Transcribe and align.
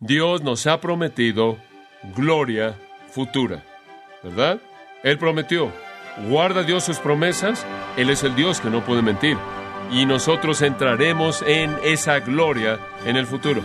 Dios 0.00 0.42
nos 0.42 0.66
ha 0.66 0.78
prometido 0.82 1.56
gloria 2.14 2.76
futura, 3.08 3.64
¿verdad? 4.22 4.58
Él 5.02 5.18
prometió, 5.18 5.72
guarda 6.28 6.64
Dios 6.64 6.84
sus 6.84 6.98
promesas, 6.98 7.64
Él 7.96 8.10
es 8.10 8.22
el 8.22 8.34
Dios 8.36 8.60
que 8.60 8.68
no 8.68 8.84
puede 8.84 9.00
mentir, 9.00 9.38
y 9.90 10.04
nosotros 10.04 10.60
entraremos 10.60 11.42
en 11.46 11.74
esa 11.82 12.20
gloria 12.20 12.78
en 13.06 13.16
el 13.16 13.26
futuro. 13.26 13.62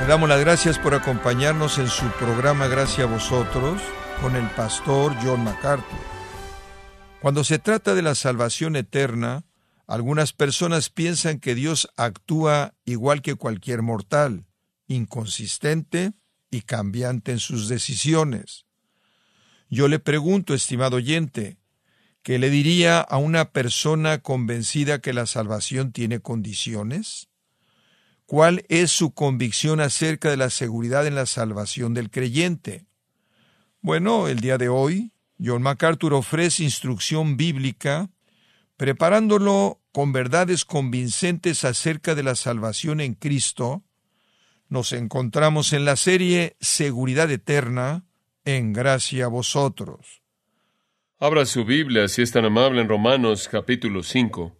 Le 0.00 0.06
damos 0.06 0.28
las 0.28 0.40
gracias 0.40 0.78
por 0.78 0.94
acompañarnos 0.94 1.78
en 1.78 1.88
su 1.88 2.04
programa 2.10 2.66
Gracias 2.66 3.06
a 3.06 3.10
vosotros 3.10 3.80
con 4.20 4.36
el 4.36 4.46
pastor 4.50 5.14
John 5.22 5.44
MacArthur. 5.44 6.11
Cuando 7.22 7.44
se 7.44 7.60
trata 7.60 7.94
de 7.94 8.02
la 8.02 8.16
salvación 8.16 8.74
eterna, 8.74 9.44
algunas 9.86 10.32
personas 10.32 10.90
piensan 10.90 11.38
que 11.38 11.54
Dios 11.54 11.88
actúa 11.96 12.74
igual 12.84 13.22
que 13.22 13.36
cualquier 13.36 13.80
mortal, 13.80 14.44
inconsistente 14.88 16.14
y 16.50 16.62
cambiante 16.62 17.30
en 17.30 17.38
sus 17.38 17.68
decisiones. 17.68 18.66
Yo 19.70 19.86
le 19.86 20.00
pregunto, 20.00 20.52
estimado 20.52 20.96
oyente, 20.96 21.58
¿qué 22.24 22.40
le 22.40 22.50
diría 22.50 23.00
a 23.00 23.18
una 23.18 23.52
persona 23.52 24.18
convencida 24.18 25.00
que 25.00 25.12
la 25.12 25.26
salvación 25.26 25.92
tiene 25.92 26.18
condiciones? 26.18 27.28
¿Cuál 28.26 28.64
es 28.68 28.90
su 28.90 29.14
convicción 29.14 29.78
acerca 29.78 30.28
de 30.28 30.38
la 30.38 30.50
seguridad 30.50 31.06
en 31.06 31.14
la 31.14 31.26
salvación 31.26 31.94
del 31.94 32.10
creyente? 32.10 32.84
Bueno, 33.80 34.26
el 34.26 34.40
día 34.40 34.58
de 34.58 34.68
hoy, 34.68 35.11
John 35.44 35.62
MacArthur 35.62 36.14
ofrece 36.14 36.62
instrucción 36.62 37.36
bíblica, 37.36 38.10
preparándolo 38.76 39.80
con 39.92 40.12
verdades 40.12 40.64
convincentes 40.64 41.64
acerca 41.64 42.14
de 42.14 42.22
la 42.22 42.34
salvación 42.34 43.00
en 43.00 43.14
Cristo. 43.14 43.82
Nos 44.68 44.92
encontramos 44.92 45.72
en 45.72 45.84
la 45.84 45.96
serie 45.96 46.56
Seguridad 46.60 47.30
Eterna, 47.30 48.04
en 48.44 48.72
gracia 48.72 49.26
a 49.26 49.28
vosotros. 49.28 50.22
Abra 51.18 51.46
su 51.46 51.64
Biblia, 51.64 52.08
si 52.08 52.22
es 52.22 52.32
tan 52.32 52.44
amable, 52.44 52.80
en 52.80 52.88
Romanos 52.88 53.48
capítulo 53.48 54.02
5. 54.02 54.56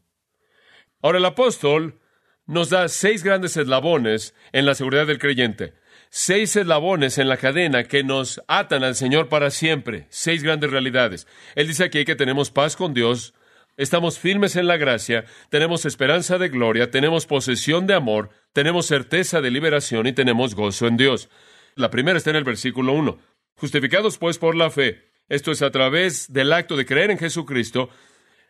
Ahora 1.03 1.19
el 1.19 1.25
apóstol 1.25 2.01
nos 2.47 2.71
da 2.71 2.89
seis 2.89 3.23
grandes 3.25 3.57
eslabones 3.57 4.35
en 4.53 4.67
la 4.67 4.75
seguridad 4.75 5.07
del 5.07 5.19
creyente. 5.19 5.75
Seis 6.15 6.57
eslabones 6.57 7.17
en 7.17 7.27
la 7.27 7.39
cadena 7.39 7.85
que 7.85 8.05
nos 8.05 8.43
atan 8.47 8.85
al 8.85 8.95
Señor 8.97 9.31
para 9.31 9.51
siempre. 9.51 10.09
Seis 10.11 10.43
grandes 10.43 10.71
realidades. 10.71 11.27
Él 11.55 11.69
dice 11.69 11.85
aquí 11.85 12.05
que 12.05 12.15
tenemos 12.15 12.51
paz 12.51 12.77
con 12.77 12.93
Dios, 12.93 13.33
estamos 13.79 14.19
firmes 14.19 14.57
en 14.57 14.67
la 14.67 14.77
gracia, 14.77 15.25
tenemos 15.49 15.87
esperanza 15.87 16.37
de 16.37 16.51
gloria, 16.51 16.91
tenemos 16.91 17.25
posesión 17.25 17.87
de 17.87 17.95
amor, 17.95 18.29
tenemos 18.53 18.85
certeza 18.85 19.41
de 19.41 19.51
liberación 19.51 20.07
y 20.07 20.13
tenemos 20.13 20.55
gozo 20.55 20.87
en 20.87 20.99
Dios. 20.99 21.31
La 21.77 21.89
primera 21.89 22.19
está 22.19 22.29
en 22.29 22.37
el 22.37 22.45
versículo 22.45 22.93
1. 22.93 23.19
Justificados 23.55 24.19
pues 24.19 24.37
por 24.37 24.55
la 24.55 24.71
fe. 24.71 25.09
Esto 25.31 25.51
es 25.51 25.63
a 25.63 25.71
través 25.71 26.31
del 26.31 26.53
acto 26.53 26.77
de 26.77 26.85
creer 26.85 27.11
en 27.11 27.17
Jesucristo, 27.17 27.89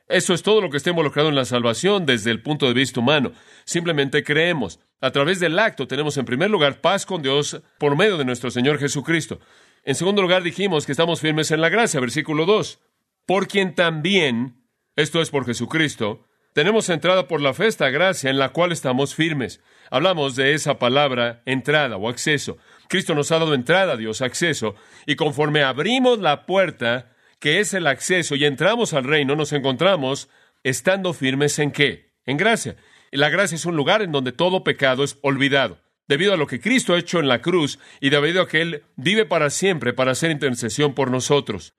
eso 0.09 0.35
es 0.35 0.43
todo 0.43 0.61
lo 0.61 0.69
que 0.69 0.79
está 0.79 0.91
involucrado 0.91 1.29
en 1.29 1.37
la 1.37 1.45
salvación 1.45 2.07
desde 2.07 2.33
el 2.33 2.43
punto 2.43 2.67
de 2.67 2.75
vista 2.75 2.99
humano. 2.99 3.31
Simplemente 3.65 4.25
creemos. 4.25 4.81
A 5.03 5.11
través 5.11 5.41
del 5.41 5.59
acto 5.59 5.89
tenemos 5.89 6.17
en 6.17 6.25
primer 6.25 6.49
lugar 6.49 6.81
paz 6.81 7.07
con 7.07 7.23
Dios 7.23 7.61
por 7.79 7.97
medio 7.97 8.19
de 8.19 8.25
nuestro 8.25 8.53
Señor 8.53 8.79
Jesucristo. 8.79 9.41
En 9.83 9.97
segundo 9.97 10.23
lugar 10.23 10.45
dijimos 10.45 10.87
que 10.87 10.93
estamos 10.93 11.21
firmes 11.21 11.51
en 11.51 11.61
la 11.61 11.71
gracia, 11.71 11.99
versículo 11.99 12.47
2. 12.47 12.79
Por 13.27 13.49
quien 13.49 13.75
también, 13.75 14.63
esto 14.95 15.21
es 15.21 15.31
por 15.31 15.45
Jesucristo, 15.45 16.29
tenemos 16.53 16.89
entrada 16.89 17.27
por 17.27 17.41
la 17.41 17.53
fe 17.53 17.71
gracia 17.91 18.31
en 18.31 18.39
la 18.39 18.51
cual 18.51 18.71
estamos 18.71 19.17
firmes. 19.17 19.61
Hablamos 19.91 20.37
de 20.37 20.55
esa 20.55 20.79
palabra 20.79 21.43
entrada 21.47 21.97
o 21.97 22.09
acceso. 22.09 22.59
Cristo 22.89 23.17
nos 23.17 23.33
ha 23.33 23.41
dado 23.41 23.55
entrada, 23.55 23.97
Dios, 23.97 24.23
acceso, 24.23 24.77
y 25.05 25.17
conforme 25.17 25.65
abrimos 25.65 26.21
la 26.21 26.47
puerta, 26.47 27.11
que 27.41 27.59
es 27.59 27.75
el 27.75 27.89
acceso, 27.89 28.37
y 28.37 28.45
entramos 28.45 28.93
al 28.93 29.03
reino, 29.03 29.35
nos 29.35 29.53
encontramos 29.53 30.29
estando 30.63 31.13
firmes 31.13 31.59
en 31.59 31.73
qué? 31.73 32.13
En 32.25 32.37
gracia. 32.37 32.77
La 33.13 33.29
gracia 33.29 33.57
es 33.57 33.67
un 33.67 33.77
lugar 33.77 34.01
en 34.01 34.11
donde 34.11 34.33
todo 34.33 34.65
pecado 34.65 35.05
es 35.05 35.19
olvidado. 35.21 35.79
Debido 36.09 36.33
a 36.33 36.39
lo 36.39 36.47
que 36.47 36.61
Cristo 36.61 36.95
ha 36.95 36.99
hecho 36.99 37.21
en 37.21 37.29
la 37.29 37.43
cruz 37.43 37.79
y 38.01 38.09
debido 38.09 38.43
a 38.43 38.49
que 38.49 38.63
Él 38.63 38.85
vive 38.97 39.27
para 39.27 39.51
siempre 39.51 39.93
para 39.93 40.13
hacer 40.13 40.31
intercesión 40.31 40.95
por 40.95 41.11
nosotros. 41.11 41.75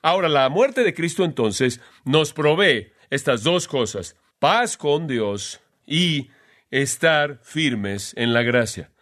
Ahora, 0.00 0.28
la 0.28 0.48
muerte 0.48 0.84
de 0.84 0.94
Cristo 0.94 1.24
entonces 1.24 1.80
nos 2.04 2.32
provee 2.32 2.92
estas 3.10 3.42
dos 3.42 3.66
cosas, 3.66 4.16
paz 4.38 4.76
con 4.76 5.08
Dios 5.08 5.60
y 5.86 6.30
estar 6.70 7.40
firmes 7.42 8.14
en 8.16 8.32
la 8.32 8.42
gracia. 8.42 8.92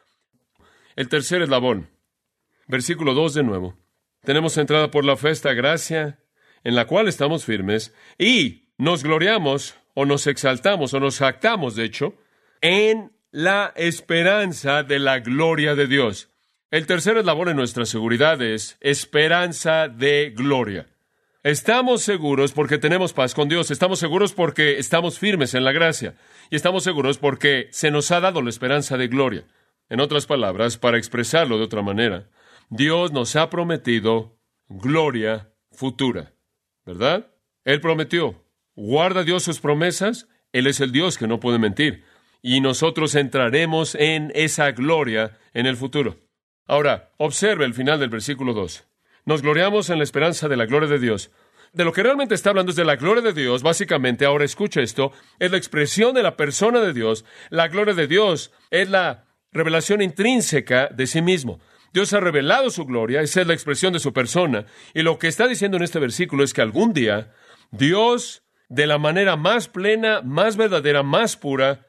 El 0.96 1.08
tercer 1.08 1.42
eslabón, 1.42 1.90
versículo 2.66 3.12
2 3.12 3.34
de 3.34 3.42
nuevo. 3.42 3.76
Tenemos 4.22 4.56
entrada 4.56 4.90
por 4.90 5.04
la 5.04 5.18
fe 5.18 5.30
esta 5.30 5.52
gracia 5.52 6.18
en 6.62 6.74
la 6.74 6.86
cual 6.86 7.08
estamos 7.08 7.44
firmes 7.44 7.94
y 8.18 8.70
nos 8.78 9.02
gloriamos 9.02 9.76
o 9.94 10.04
nos 10.04 10.26
exaltamos 10.26 10.92
o 10.94 11.00
nos 11.00 11.18
jactamos, 11.18 11.76
de 11.76 11.84
hecho, 11.84 12.14
en 12.60 13.12
la 13.30 13.72
esperanza 13.76 14.82
de 14.82 14.98
la 14.98 15.20
gloria 15.20 15.74
de 15.74 15.86
Dios. 15.86 16.28
El 16.70 16.86
tercer 16.86 17.16
eslabón 17.16 17.48
en 17.48 17.56
nuestra 17.56 17.86
seguridad 17.86 18.42
es 18.42 18.76
esperanza 18.80 19.88
de 19.88 20.32
gloria. 20.36 20.86
Estamos 21.44 22.02
seguros 22.02 22.52
porque 22.52 22.78
tenemos 22.78 23.12
paz 23.12 23.34
con 23.34 23.48
Dios, 23.48 23.70
estamos 23.70 23.98
seguros 23.98 24.32
porque 24.32 24.78
estamos 24.78 25.18
firmes 25.18 25.54
en 25.54 25.62
la 25.62 25.72
gracia 25.72 26.16
y 26.50 26.56
estamos 26.56 26.84
seguros 26.84 27.18
porque 27.18 27.68
se 27.70 27.90
nos 27.90 28.10
ha 28.10 28.20
dado 28.20 28.40
la 28.40 28.50
esperanza 28.50 28.96
de 28.96 29.08
gloria. 29.08 29.44
En 29.88 30.00
otras 30.00 30.26
palabras, 30.26 30.78
para 30.78 30.96
expresarlo 30.96 31.58
de 31.58 31.64
otra 31.64 31.82
manera, 31.82 32.30
Dios 32.70 33.12
nos 33.12 33.36
ha 33.36 33.50
prometido 33.50 34.38
gloria 34.68 35.52
futura, 35.70 36.32
¿verdad? 36.86 37.30
Él 37.64 37.80
prometió, 37.80 38.43
guarda 38.76 39.24
Dios 39.24 39.42
sus 39.42 39.60
promesas, 39.60 40.28
Él 40.52 40.66
es 40.66 40.80
el 40.80 40.92
Dios 40.92 41.18
que 41.18 41.26
no 41.26 41.40
puede 41.40 41.58
mentir, 41.58 42.04
y 42.42 42.60
nosotros 42.60 43.14
entraremos 43.14 43.94
en 43.94 44.30
esa 44.34 44.72
gloria 44.72 45.38
en 45.52 45.66
el 45.66 45.76
futuro. 45.76 46.18
Ahora, 46.66 47.10
observe 47.18 47.64
el 47.64 47.74
final 47.74 47.98
del 48.00 48.10
versículo 48.10 48.52
2. 48.54 48.86
Nos 49.26 49.42
gloriamos 49.42 49.90
en 49.90 49.98
la 49.98 50.04
esperanza 50.04 50.48
de 50.48 50.56
la 50.56 50.66
gloria 50.66 50.88
de 50.88 50.98
Dios. 50.98 51.30
De 51.72 51.84
lo 51.84 51.92
que 51.92 52.02
realmente 52.02 52.34
está 52.34 52.50
hablando 52.50 52.70
es 52.70 52.76
de 52.76 52.84
la 52.84 52.96
gloria 52.96 53.22
de 53.22 53.32
Dios. 53.32 53.62
Básicamente, 53.62 54.24
ahora 54.24 54.44
escucha 54.44 54.80
esto, 54.80 55.12
es 55.38 55.50
la 55.50 55.56
expresión 55.56 56.14
de 56.14 56.22
la 56.22 56.36
persona 56.36 56.80
de 56.80 56.92
Dios. 56.92 57.24
La 57.50 57.68
gloria 57.68 57.94
de 57.94 58.06
Dios 58.06 58.52
es 58.70 58.88
la 58.88 59.24
revelación 59.50 60.00
intrínseca 60.00 60.88
de 60.88 61.06
sí 61.06 61.20
mismo. 61.20 61.60
Dios 61.92 62.12
ha 62.12 62.20
revelado 62.20 62.70
su 62.70 62.84
gloria, 62.84 63.22
esa 63.22 63.40
es 63.40 63.46
la 63.46 63.54
expresión 63.54 63.92
de 63.92 64.00
su 64.00 64.12
persona. 64.12 64.66
Y 64.94 65.02
lo 65.02 65.18
que 65.18 65.28
está 65.28 65.48
diciendo 65.48 65.76
en 65.76 65.82
este 65.82 65.98
versículo 65.98 66.44
es 66.44 66.52
que 66.52 66.62
algún 66.62 66.92
día 66.92 67.32
Dios, 67.70 68.43
de 68.68 68.86
la 68.86 68.98
manera 68.98 69.36
más 69.36 69.68
plena, 69.68 70.22
más 70.22 70.56
verdadera, 70.56 71.02
más 71.02 71.36
pura, 71.36 71.86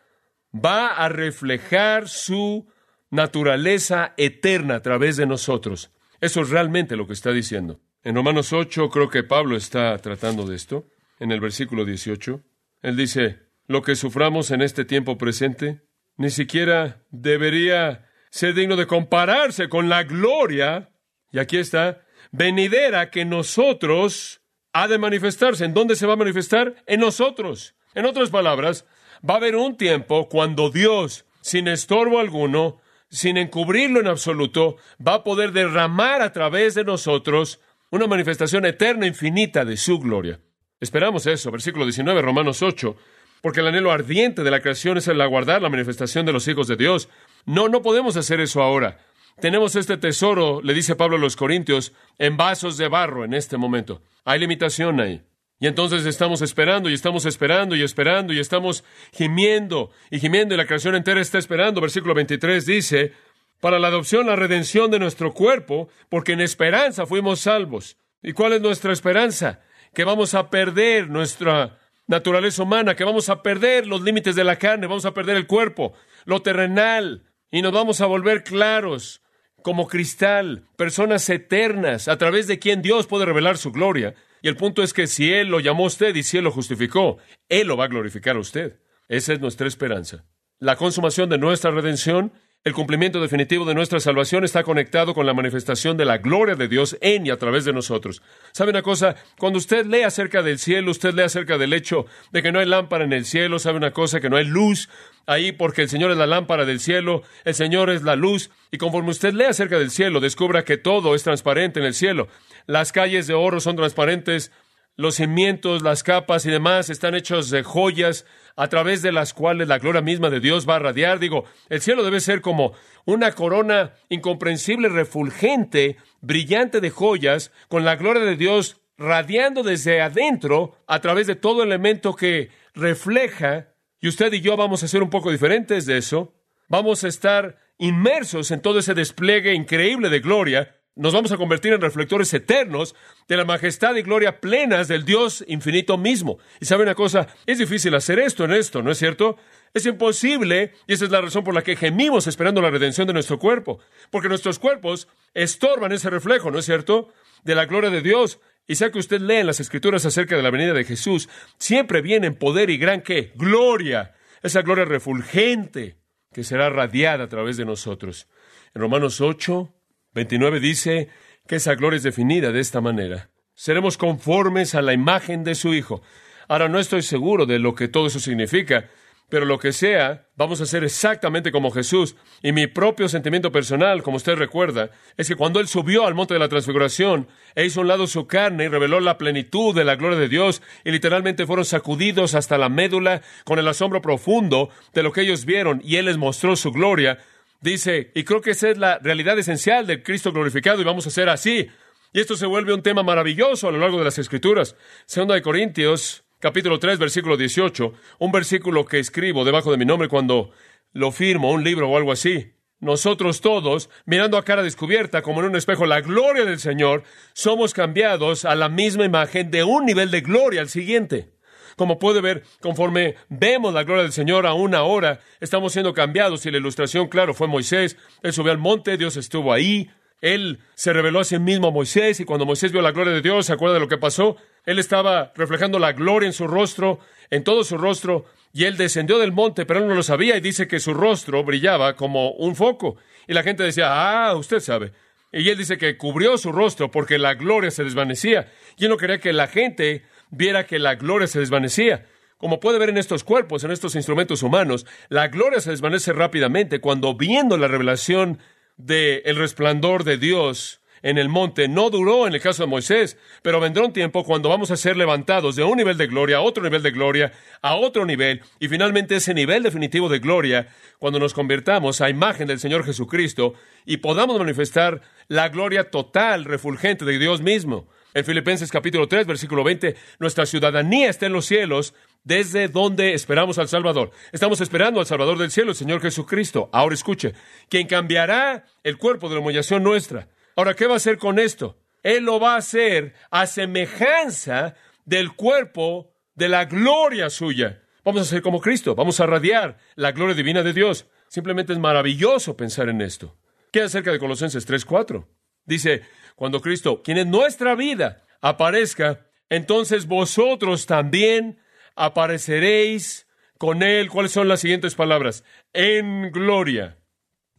va 0.53 0.87
a 0.87 1.09
reflejar 1.09 2.07
su 2.07 2.67
naturaleza 3.09 4.13
eterna 4.17 4.75
a 4.75 4.81
través 4.81 5.17
de 5.17 5.25
nosotros. 5.25 5.91
Eso 6.21 6.41
es 6.41 6.49
realmente 6.49 6.95
lo 6.95 7.07
que 7.07 7.13
está 7.13 7.31
diciendo. 7.31 7.79
En 8.03 8.15
Romanos 8.15 8.53
8 8.53 8.89
creo 8.89 9.09
que 9.09 9.23
Pablo 9.23 9.55
está 9.55 9.97
tratando 9.97 10.45
de 10.45 10.55
esto, 10.55 10.87
en 11.19 11.31
el 11.31 11.39
versículo 11.39 11.85
18. 11.85 12.41
Él 12.81 12.95
dice, 12.95 13.39
lo 13.67 13.81
que 13.81 13.95
suframos 13.95 14.51
en 14.51 14.61
este 14.61 14.85
tiempo 14.85 15.17
presente 15.17 15.81
ni 16.17 16.29
siquiera 16.29 17.03
debería 17.09 18.07
ser 18.29 18.53
digno 18.53 18.75
de 18.75 18.87
compararse 18.87 19.69
con 19.69 19.89
la 19.89 20.03
gloria, 20.03 20.91
y 21.31 21.39
aquí 21.39 21.57
está, 21.57 22.05
venidera 22.31 23.09
que 23.09 23.25
nosotros 23.25 24.41
ha 24.75 24.89
de 24.89 24.97
manifestarse. 24.97 25.63
¿En 25.63 25.73
dónde 25.73 25.95
se 25.95 26.05
va 26.05 26.13
a 26.13 26.17
manifestar? 26.17 26.75
En 26.85 26.99
nosotros. 26.99 27.75
En 27.93 28.05
otras 28.05 28.29
palabras, 28.29 28.85
va 29.27 29.35
a 29.35 29.37
haber 29.37 29.55
un 29.55 29.77
tiempo 29.77 30.27
cuando 30.27 30.69
Dios, 30.69 31.25
sin 31.39 31.69
estorbo 31.69 32.19
alguno, 32.19 32.81
sin 33.09 33.37
encubrirlo 33.37 34.01
en 34.01 34.07
absoluto, 34.07 34.75
va 35.05 35.13
a 35.13 35.23
poder 35.23 35.53
derramar 35.53 36.21
a 36.21 36.33
través 36.33 36.75
de 36.75 36.83
nosotros 36.83 37.61
una 37.89 38.05
manifestación 38.05 38.65
eterna, 38.65 39.07
infinita 39.07 39.63
de 39.63 39.77
su 39.77 39.97
gloria. 39.97 40.41
Esperamos 40.81 41.25
eso, 41.25 41.51
versículo 41.51 41.85
19, 41.85 42.21
Romanos 42.21 42.61
8, 42.61 42.97
porque 43.41 43.61
el 43.61 43.67
anhelo 43.67 43.93
ardiente 43.93 44.43
de 44.43 44.51
la 44.51 44.59
creación 44.59 44.97
es 44.97 45.07
el 45.07 45.21
aguardar 45.21 45.61
la 45.61 45.69
manifestación 45.69 46.25
de 46.25 46.33
los 46.33 46.49
hijos 46.49 46.67
de 46.67 46.75
Dios. 46.75 47.07
No, 47.45 47.69
no 47.69 47.81
podemos 47.81 48.17
hacer 48.17 48.41
eso 48.41 48.61
ahora. 48.61 48.97
Tenemos 49.39 49.75
este 49.75 49.97
tesoro, 49.97 50.61
le 50.61 50.73
dice 50.73 50.95
Pablo 50.95 51.17
a 51.17 51.19
los 51.19 51.35
Corintios, 51.35 51.93
en 52.17 52.37
vasos 52.37 52.77
de 52.77 52.87
barro 52.87 53.25
en 53.25 53.33
este 53.33 53.57
momento. 53.57 54.01
Hay 54.23 54.39
limitación 54.39 54.99
ahí. 54.99 55.21
Y 55.59 55.67
entonces 55.67 56.05
estamos 56.05 56.41
esperando 56.41 56.89
y 56.89 56.93
estamos 56.93 57.25
esperando 57.25 57.75
y 57.75 57.81
esperando 57.81 58.33
y 58.33 58.39
estamos 58.39 58.83
gimiendo 59.13 59.91
y 60.11 60.19
gimiendo 60.19 60.53
y 60.53 60.57
la 60.57 60.65
creación 60.65 60.95
entera 60.95 61.21
está 61.21 61.37
esperando. 61.37 61.81
Versículo 61.81 62.13
23 62.13 62.65
dice, 62.65 63.13
para 63.61 63.79
la 63.79 63.87
adopción, 63.87 64.27
la 64.27 64.35
redención 64.35 64.91
de 64.91 64.99
nuestro 64.99 65.33
cuerpo, 65.33 65.89
porque 66.09 66.33
en 66.33 66.41
esperanza 66.41 67.05
fuimos 67.05 67.39
salvos. 67.41 67.97
¿Y 68.21 68.33
cuál 68.33 68.53
es 68.53 68.61
nuestra 68.61 68.91
esperanza? 68.91 69.61
que 69.95 70.03
vamos 70.03 70.35
a 70.35 70.51
perder 70.51 71.09
nuestra 71.09 71.79
naturaleza 72.05 72.61
humana, 72.61 72.95
que 72.95 73.05
vamos 73.05 73.29
a 73.29 73.41
perder 73.41 73.87
los 73.87 74.01
límites 74.01 74.35
de 74.35 74.43
la 74.43 74.57
carne, 74.57 74.85
vamos 74.85 75.05
a 75.05 75.13
perder 75.13 75.37
el 75.37 75.47
cuerpo, 75.47 75.93
lo 76.25 76.41
terrenal, 76.43 77.23
y 77.49 77.63
nos 77.63 77.71
vamos 77.71 78.01
a 78.01 78.05
volver 78.05 78.43
claros 78.43 79.21
como 79.65 79.87
cristal, 79.87 80.61
personas 80.75 81.27
eternas, 81.27 82.07
a 82.07 82.19
través 82.19 82.45
de 82.45 82.59
quien 82.59 82.83
Dios 82.83 83.07
puede 83.07 83.25
revelar 83.25 83.57
su 83.57 83.71
gloria. 83.71 84.13
Y 84.43 84.47
el 84.47 84.57
punto 84.57 84.83
es 84.83 84.93
que 84.93 85.07
si 85.07 85.33
Él 85.33 85.47
lo 85.47 85.59
llamó 85.59 85.85
a 85.85 85.87
usted 85.87 86.13
y 86.13 86.21
si 86.21 86.37
Él 86.37 86.43
lo 86.43 86.51
justificó, 86.51 87.17
Él 87.49 87.69
lo 87.69 87.75
va 87.75 87.85
a 87.85 87.87
glorificar 87.87 88.35
a 88.35 88.41
usted. 88.41 88.77
Esa 89.07 89.33
es 89.33 89.39
nuestra 89.39 89.67
esperanza. 89.67 90.23
La 90.59 90.75
consumación 90.75 91.31
de 91.31 91.39
nuestra 91.39 91.71
redención 91.71 92.31
el 92.65 92.73
cumplimiento 92.73 93.21
definitivo 93.21 93.63
de 93.63 93.75
nuestra 93.75 93.99
salvación 93.99 94.43
está 94.43 94.63
conectado 94.63 95.13
con 95.13 95.27
la 95.27 95.35
manifestación 95.35 95.97
de 95.97 96.05
la 96.05 96.17
gloria 96.17 96.55
de 96.55 96.67
Dios 96.67 96.97
en 96.99 97.27
y 97.27 97.29
a 97.29 97.37
través 97.37 97.63
de 97.63 97.73
nosotros. 97.73 98.23
¿Sabe 98.53 98.71
una 98.71 98.81
cosa? 98.81 99.15
Cuando 99.37 99.59
usted 99.59 99.85
lee 99.85 100.01
acerca 100.01 100.41
del 100.41 100.57
cielo, 100.57 100.89
usted 100.89 101.13
lee 101.13 101.21
acerca 101.21 101.59
del 101.59 101.73
hecho 101.73 102.07
de 102.31 102.41
que 102.41 102.51
no 102.51 102.57
hay 102.57 102.65
lámpara 102.65 103.03
en 103.03 103.13
el 103.13 103.25
cielo, 103.25 103.59
¿sabe 103.59 103.77
una 103.77 103.91
cosa? 103.91 104.19
Que 104.19 104.31
no 104.31 104.37
hay 104.37 104.45
luz 104.45 104.89
ahí 105.27 105.51
porque 105.51 105.83
el 105.83 105.89
Señor 105.89 106.09
es 106.09 106.17
la 106.17 106.25
lámpara 106.25 106.65
del 106.65 106.79
cielo, 106.79 107.21
el 107.43 107.53
Señor 107.53 107.91
es 107.91 108.01
la 108.01 108.15
luz, 108.15 108.49
y 108.71 108.79
conforme 108.79 109.11
usted 109.11 109.33
lee 109.33 109.45
acerca 109.45 109.77
del 109.77 109.91
cielo, 109.91 110.19
descubra 110.19 110.65
que 110.65 110.77
todo 110.77 111.13
es 111.13 111.21
transparente 111.21 111.79
en 111.79 111.85
el 111.85 111.93
cielo. 111.93 112.29
Las 112.65 112.91
calles 112.91 113.27
de 113.27 113.35
oro 113.35 113.59
son 113.59 113.75
transparentes, 113.75 114.51
los 114.97 115.15
cimientos, 115.15 115.81
las 115.81 116.03
capas 116.03 116.45
y 116.45 116.51
demás 116.51 116.89
están 116.89 117.15
hechos 117.15 117.49
de 117.49 117.63
joyas 117.63 118.25
a 118.55 118.67
través 118.67 119.01
de 119.01 119.11
las 119.11 119.33
cuales 119.33 119.67
la 119.67 119.79
gloria 119.79 120.01
misma 120.01 120.29
de 120.29 120.39
Dios 120.39 120.67
va 120.67 120.77
a 120.77 120.79
radiar. 120.79 121.19
Digo, 121.19 121.43
el 121.69 121.81
cielo 121.81 122.03
debe 122.03 122.21
ser 122.21 122.41
como 122.41 122.73
una 123.05 123.33
corona 123.33 123.93
incomprensible, 124.09 124.87
refulgente, 124.87 125.97
brillante 126.21 126.79
de 126.79 126.89
joyas, 126.89 127.51
con 127.67 127.83
la 127.83 127.97
gloria 127.97 128.23
de 128.23 128.37
Dios 128.37 128.81
radiando 128.97 129.63
desde 129.63 130.01
adentro 130.01 130.77
a 130.87 131.01
través 131.01 131.27
de 131.27 131.35
todo 131.35 131.63
elemento 131.63 132.15
que 132.15 132.49
refleja. 132.73 133.73
Y 133.99 134.07
usted 134.07 134.31
y 134.31 134.41
yo 134.41 134.55
vamos 134.55 134.83
a 134.83 134.87
ser 134.87 135.03
un 135.03 135.09
poco 135.09 135.31
diferentes 135.31 135.85
de 135.85 135.97
eso. 135.97 136.33
Vamos 136.69 137.03
a 137.03 137.09
estar 137.09 137.57
inmersos 137.77 138.51
en 138.51 138.61
todo 138.61 138.79
ese 138.79 138.93
despliegue 138.93 139.53
increíble 139.53 140.09
de 140.09 140.21
gloria 140.21 140.74
nos 140.95 141.13
vamos 141.13 141.31
a 141.33 141.37
convertir 141.37 141.73
en 141.73 141.81
reflectores 141.81 142.33
eternos 142.33 142.95
de 143.27 143.35
la 143.35 143.43
majestad 143.43 143.95
y 143.95 144.01
gloria 144.01 144.39
plenas 144.39 144.87
del 144.87 145.03
Dios 145.03 145.43
infinito 145.47 145.97
mismo. 145.97 146.39
Y 146.61 146.65
sabe 146.65 146.83
una 146.83 146.95
cosa, 146.95 147.27
es 147.45 147.57
difícil 147.57 147.93
hacer 147.95 148.17
esto 148.19 148.45
en 148.45 148.53
esto, 148.53 148.81
¿no 148.81 148.91
es 148.91 148.97
cierto? 148.97 149.37
Es 149.73 149.85
imposible, 149.85 150.73
y 150.87 150.93
esa 150.93 151.03
es 151.03 151.11
la 151.11 151.19
razón 151.19 151.43
por 151.43 151.53
la 151.53 151.63
que 151.63 151.75
gemimos 151.75 152.27
esperando 152.27 152.61
la 152.61 152.69
redención 152.69 153.07
de 153.07 153.13
nuestro 153.13 153.39
cuerpo, 153.39 153.79
porque 154.09 154.29
nuestros 154.29 154.57
cuerpos 154.57 155.09
estorban 155.33 155.91
ese 155.91 156.09
reflejo, 156.09 156.49
¿no 156.49 156.59
es 156.59 156.65
cierto? 156.65 157.09
De 157.43 157.55
la 157.55 157.65
gloria 157.65 157.89
de 157.89 158.01
Dios. 158.01 158.39
Y 158.65 158.75
sea 158.75 158.89
que 158.89 158.99
usted 158.99 159.19
lee 159.19 159.35
en 159.35 159.47
las 159.47 159.59
escrituras 159.59 160.05
acerca 160.05 160.37
de 160.37 160.43
la 160.43 160.49
venida 160.49 160.73
de 160.73 160.85
Jesús, 160.85 161.27
siempre 161.59 162.01
viene 162.01 162.27
en 162.27 162.35
poder 162.35 162.69
y 162.69 162.77
gran 162.77 163.01
que 163.01 163.33
gloria, 163.35 164.15
esa 164.41 164.61
gloria 164.61 164.85
refulgente 164.85 165.97
que 166.31 166.45
será 166.45 166.69
radiada 166.69 167.25
a 167.25 167.29
través 167.29 167.57
de 167.57 167.65
nosotros. 167.65 168.27
En 168.73 168.81
Romanos 168.81 169.19
8, 169.21 169.74
29 170.15 170.61
dice 170.61 171.09
que 171.45 171.57
esa 171.57 171.75
gloria 171.75 171.97
es 171.97 172.03
definida 172.03 172.51
de 172.51 172.61
esta 172.61 172.81
manera. 172.81 173.29
Seremos 173.53 173.97
conformes 173.97 174.73
a 174.73 174.81
la 174.81 174.93
imagen 174.93 175.43
de 175.43 175.55
su 175.55 175.73
Hijo. 175.73 176.01
Ahora 176.47 176.69
no 176.69 176.79
estoy 176.79 177.01
seguro 177.01 177.45
de 177.45 177.59
lo 177.59 177.75
que 177.75 177.89
todo 177.89 178.07
eso 178.07 178.19
significa, 178.19 178.89
pero 179.27 179.45
lo 179.45 179.59
que 179.59 179.73
sea, 179.73 180.29
vamos 180.37 180.61
a 180.61 180.65
ser 180.65 180.83
exactamente 180.85 181.51
como 181.51 181.71
Jesús. 181.71 182.15
Y 182.41 182.53
mi 182.53 182.67
propio 182.67 183.09
sentimiento 183.09 183.51
personal, 183.51 184.03
como 184.03 184.17
usted 184.17 184.35
recuerda, 184.35 184.91
es 185.17 185.27
que 185.27 185.35
cuando 185.35 185.59
Él 185.59 185.67
subió 185.67 186.05
al 186.05 186.15
monte 186.15 186.33
de 186.33 186.39
la 186.39 186.47
transfiguración 186.47 187.27
e 187.53 187.65
hizo 187.65 187.81
a 187.81 187.83
un 187.83 187.89
lado 187.89 188.07
su 188.07 188.25
carne 188.25 188.65
y 188.65 188.67
reveló 188.69 189.01
la 189.01 189.17
plenitud 189.17 189.75
de 189.75 189.83
la 189.83 189.95
gloria 189.95 190.19
de 190.19 190.29
Dios, 190.29 190.61
y 190.85 190.91
literalmente 190.91 191.45
fueron 191.45 191.65
sacudidos 191.65 192.35
hasta 192.35 192.57
la 192.57 192.69
médula 192.69 193.21
con 193.43 193.59
el 193.59 193.67
asombro 193.67 194.01
profundo 194.01 194.69
de 194.93 195.03
lo 195.03 195.11
que 195.11 195.21
ellos 195.21 195.43
vieron, 195.43 195.81
y 195.83 195.97
Él 195.97 196.05
les 196.05 196.17
mostró 196.17 196.55
su 196.55 196.71
gloria, 196.71 197.19
Dice, 197.61 198.11
y 198.13 198.23
creo 198.23 198.41
que 198.41 198.51
esa 198.51 198.69
es 198.69 198.77
la 198.77 198.99
realidad 198.99 199.37
esencial 199.39 199.87
del 199.87 200.03
Cristo 200.03 200.31
glorificado 200.31 200.81
y 200.81 200.85
vamos 200.85 201.07
a 201.07 201.11
ser 201.11 201.29
así. 201.29 201.67
Y 202.13 202.19
esto 202.19 202.35
se 202.35 202.45
vuelve 202.45 202.73
un 202.73 202.81
tema 202.81 203.03
maravilloso 203.03 203.67
a 203.67 203.71
lo 203.71 203.79
largo 203.79 203.97
de 203.97 204.05
las 204.05 204.17
Escrituras. 204.17 204.75
Segunda 205.05 205.35
de 205.35 205.41
Corintios, 205.41 206.23
capítulo 206.39 206.79
3, 206.79 206.99
versículo 206.99 207.37
18, 207.37 207.93
un 208.19 208.31
versículo 208.31 208.85
que 208.85 208.99
escribo 208.99 209.43
debajo 209.43 209.71
de 209.71 209.77
mi 209.77 209.85
nombre 209.85 210.07
cuando 210.07 210.51
lo 210.93 211.11
firmo, 211.11 211.51
un 211.51 211.63
libro 211.63 211.89
o 211.89 211.97
algo 211.97 212.11
así. 212.11 212.53
Nosotros 212.79 213.41
todos, 213.41 213.89
mirando 214.05 214.37
a 214.37 214.45
cara 214.45 214.61
descubierta 214.61 215.21
como 215.21 215.41
en 215.41 215.47
un 215.47 215.55
espejo 215.55 215.85
la 215.85 216.01
gloria 216.01 216.45
del 216.45 216.59
Señor, 216.59 217.03
somos 217.33 217.73
cambiados 217.73 218.45
a 218.45 218.55
la 218.55 218.69
misma 218.69 219.05
imagen 219.05 219.49
de 219.49 219.63
un 219.63 219.85
nivel 219.85 220.11
de 220.11 220.21
gloria 220.21 220.61
al 220.61 220.69
siguiente. 220.69 221.34
Como 221.75 221.99
puede 221.99 222.21
ver, 222.21 222.43
conforme 222.61 223.15
vemos 223.29 223.73
la 223.73 223.83
gloria 223.83 224.03
del 224.03 224.13
Señor 224.13 224.47
aún 224.47 224.75
ahora, 224.75 225.19
estamos 225.41 225.73
siendo 225.73 225.93
cambiados. 225.93 226.45
Y 226.45 226.51
la 226.51 226.57
ilustración, 226.57 227.07
claro, 227.07 227.33
fue 227.33 227.47
Moisés. 227.47 227.97
Él 228.23 228.33
subió 228.33 228.51
al 228.51 228.57
monte, 228.57 228.97
Dios 228.97 229.17
estuvo 229.17 229.51
ahí. 229.51 229.89
Él 230.21 230.59
se 230.75 230.93
reveló 230.93 231.19
a 231.19 231.23
sí 231.23 231.37
mismo 231.37 231.67
a 231.67 231.71
Moisés 231.71 232.19
y 232.19 232.25
cuando 232.25 232.45
Moisés 232.45 232.71
vio 232.71 232.81
la 232.81 232.91
gloria 232.91 233.13
de 233.13 233.21
Dios, 233.21 233.45
¿se 233.45 233.53
acuerda 233.53 233.75
de 233.75 233.81
lo 233.81 233.87
que 233.87 233.97
pasó? 233.97 234.37
Él 234.65 234.79
estaba 234.79 235.31
reflejando 235.35 235.77
la 235.77 235.93
gloria 235.93 236.27
en 236.27 236.33
su 236.33 236.47
rostro, 236.47 236.99
en 237.29 237.43
todo 237.43 237.63
su 237.63 237.77
rostro, 237.77 238.25
y 238.51 238.63
él 238.63 238.77
descendió 238.77 239.19
del 239.19 239.33
monte, 239.33 239.65
pero 239.65 239.81
él 239.81 239.87
no 239.87 239.93
lo 239.93 240.03
sabía 240.03 240.37
y 240.37 240.41
dice 240.41 240.67
que 240.67 240.79
su 240.79 240.93
rostro 240.93 241.43
brillaba 241.43 241.95
como 241.95 242.31
un 242.31 242.55
foco. 242.55 242.95
Y 243.27 243.33
la 243.33 243.43
gente 243.43 243.63
decía, 243.63 243.89
ah, 243.91 244.35
usted 244.35 244.61
sabe. 244.61 244.93
Y 245.31 245.49
él 245.49 245.57
dice 245.57 245.77
que 245.77 245.97
cubrió 245.97 246.37
su 246.37 246.53
rostro 246.53 246.89
porque 246.89 247.17
la 247.17 247.33
gloria 247.33 247.69
se 247.69 247.83
desvanecía. 247.83 248.51
Y 248.77 248.85
él 248.85 248.89
no 248.89 248.97
quería 248.97 249.19
que 249.19 249.33
la 249.33 249.47
gente 249.47 250.03
viera 250.35 250.65
que 250.65 250.79
la 250.79 250.95
gloria 250.95 251.27
se 251.27 251.39
desvanecía. 251.39 252.05
Como 252.37 252.59
puede 252.59 252.79
ver 252.79 252.89
en 252.89 252.97
estos 252.97 253.23
cuerpos, 253.23 253.63
en 253.63 253.71
estos 253.71 253.95
instrumentos 253.95 254.43
humanos, 254.43 254.85
la 255.09 255.29
gloria 255.29 255.61
se 255.61 255.71
desvanece 255.71 256.13
rápidamente 256.13 256.81
cuando 256.81 257.15
viendo 257.15 257.57
la 257.57 257.67
revelación 257.67 258.39
del 258.77 259.21
el 259.25 259.37
resplandor 259.37 260.03
de 260.03 260.17
Dios 260.17 260.81
en 261.05 261.19
el 261.19 261.29
monte 261.29 261.67
no 261.67 261.91
duró 261.91 262.25
en 262.25 262.33
el 262.33 262.41
caso 262.41 262.63
de 262.63 262.67
Moisés, 262.67 263.15
pero 263.43 263.59
vendrá 263.59 263.85
un 263.85 263.93
tiempo 263.93 264.23
cuando 264.23 264.49
vamos 264.49 264.71
a 264.71 264.75
ser 264.75 264.97
levantados 264.97 265.55
de 265.55 265.63
un 265.63 265.77
nivel 265.77 265.97
de 265.97 266.07
gloria 266.07 266.37
a 266.37 266.41
otro 266.41 266.63
nivel 266.63 266.81
de 266.81 266.89
gloria, 266.89 267.31
a 267.61 267.75
otro 267.75 268.07
nivel, 268.07 268.41
y 268.59 268.69
finalmente 268.69 269.15
ese 269.15 269.35
nivel 269.35 269.61
definitivo 269.61 270.09
de 270.09 270.17
gloria, 270.17 270.67
cuando 270.97 271.19
nos 271.19 271.35
convertamos 271.35 272.01
a 272.01 272.09
imagen 272.09 272.47
del 272.47 272.59
Señor 272.59 272.83
Jesucristo 272.83 273.53
y 273.85 273.97
podamos 273.97 274.39
manifestar 274.39 275.01
la 275.27 275.49
gloria 275.49 275.91
total, 275.91 276.43
refulgente 276.43 277.05
de 277.05 277.19
Dios 277.19 277.39
mismo. 277.39 277.87
En 278.15 278.23
Filipenses 278.23 278.71
capítulo 278.71 279.09
3, 279.09 279.27
versículo 279.27 279.61
20, 279.65 279.93
nuestra 280.19 280.45
ciudadanía 280.45 281.09
está 281.09 281.25
en 281.25 281.33
los 281.33 281.47
cielos, 281.47 281.93
desde 282.23 282.69
donde 282.69 283.13
esperamos 283.13 283.57
al 283.59 283.67
Salvador. 283.67 284.11
Estamos 284.31 284.61
esperando 284.61 285.01
al 285.01 285.05
Salvador 285.05 285.37
del 285.37 285.51
cielo, 285.51 285.71
el 285.71 285.75
Señor 285.75 285.99
Jesucristo. 285.99 286.69
Ahora 286.71 286.95
escuche, 286.95 287.33
quien 287.67 287.87
cambiará 287.87 288.63
el 288.83 288.97
cuerpo 288.97 289.27
de 289.27 289.35
la 289.35 289.41
humillación 289.41 289.83
nuestra. 289.83 290.29
Ahora, 290.55 290.75
¿qué 290.75 290.87
va 290.87 290.93
a 290.93 290.95
hacer 290.95 291.17
con 291.17 291.39
esto? 291.39 291.77
Él 292.03 292.23
lo 292.23 292.39
va 292.39 292.53
a 292.53 292.59
hacer 292.59 293.15
a 293.31 293.47
semejanza 293.47 294.75
del 295.03 295.33
cuerpo 295.33 296.13
de 296.35 296.47
la 296.47 296.63
gloria 296.63 297.29
suya. 297.29 297.81
Vamos 298.05 298.21
a 298.21 298.25
ser 298.25 298.41
como 298.41 298.61
Cristo, 298.61 298.95
vamos 298.95 299.19
a 299.19 299.25
radiar 299.25 299.77
la 299.95 300.13
gloria 300.13 300.35
divina 300.35 300.63
de 300.63 300.71
Dios. 300.71 301.05
Simplemente 301.27 301.73
es 301.73 301.79
maravilloso 301.79 302.55
pensar 302.55 302.87
en 302.87 303.01
esto. 303.01 303.35
¿Qué 303.73 303.81
acerca 303.81 304.13
de 304.13 304.19
Colosenses 304.19 304.65
3:4? 304.65 305.27
Dice, 305.65 306.03
cuando 306.35 306.61
Cristo, 306.61 307.01
quien 307.01 307.17
es 307.17 307.25
nuestra 307.25 307.75
vida, 307.75 308.23
aparezca, 308.41 309.27
entonces 309.49 310.07
vosotros 310.07 310.85
también 310.85 311.59
apareceréis 311.95 313.27
con 313.57 313.83
Él. 313.83 314.09
¿Cuáles 314.09 314.31
son 314.31 314.47
las 314.47 314.59
siguientes 314.59 314.95
palabras? 314.95 315.43
En 315.73 316.31
gloria. 316.31 316.97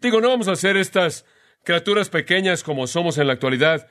Digo, 0.01 0.21
no 0.21 0.29
vamos 0.29 0.49
a 0.49 0.53
hacer 0.53 0.77
estas 0.77 1.25
criaturas 1.65 2.11
pequeñas 2.11 2.63
como 2.63 2.87
somos 2.87 3.19
en 3.19 3.27
la 3.27 3.33
actualidad, 3.33 3.89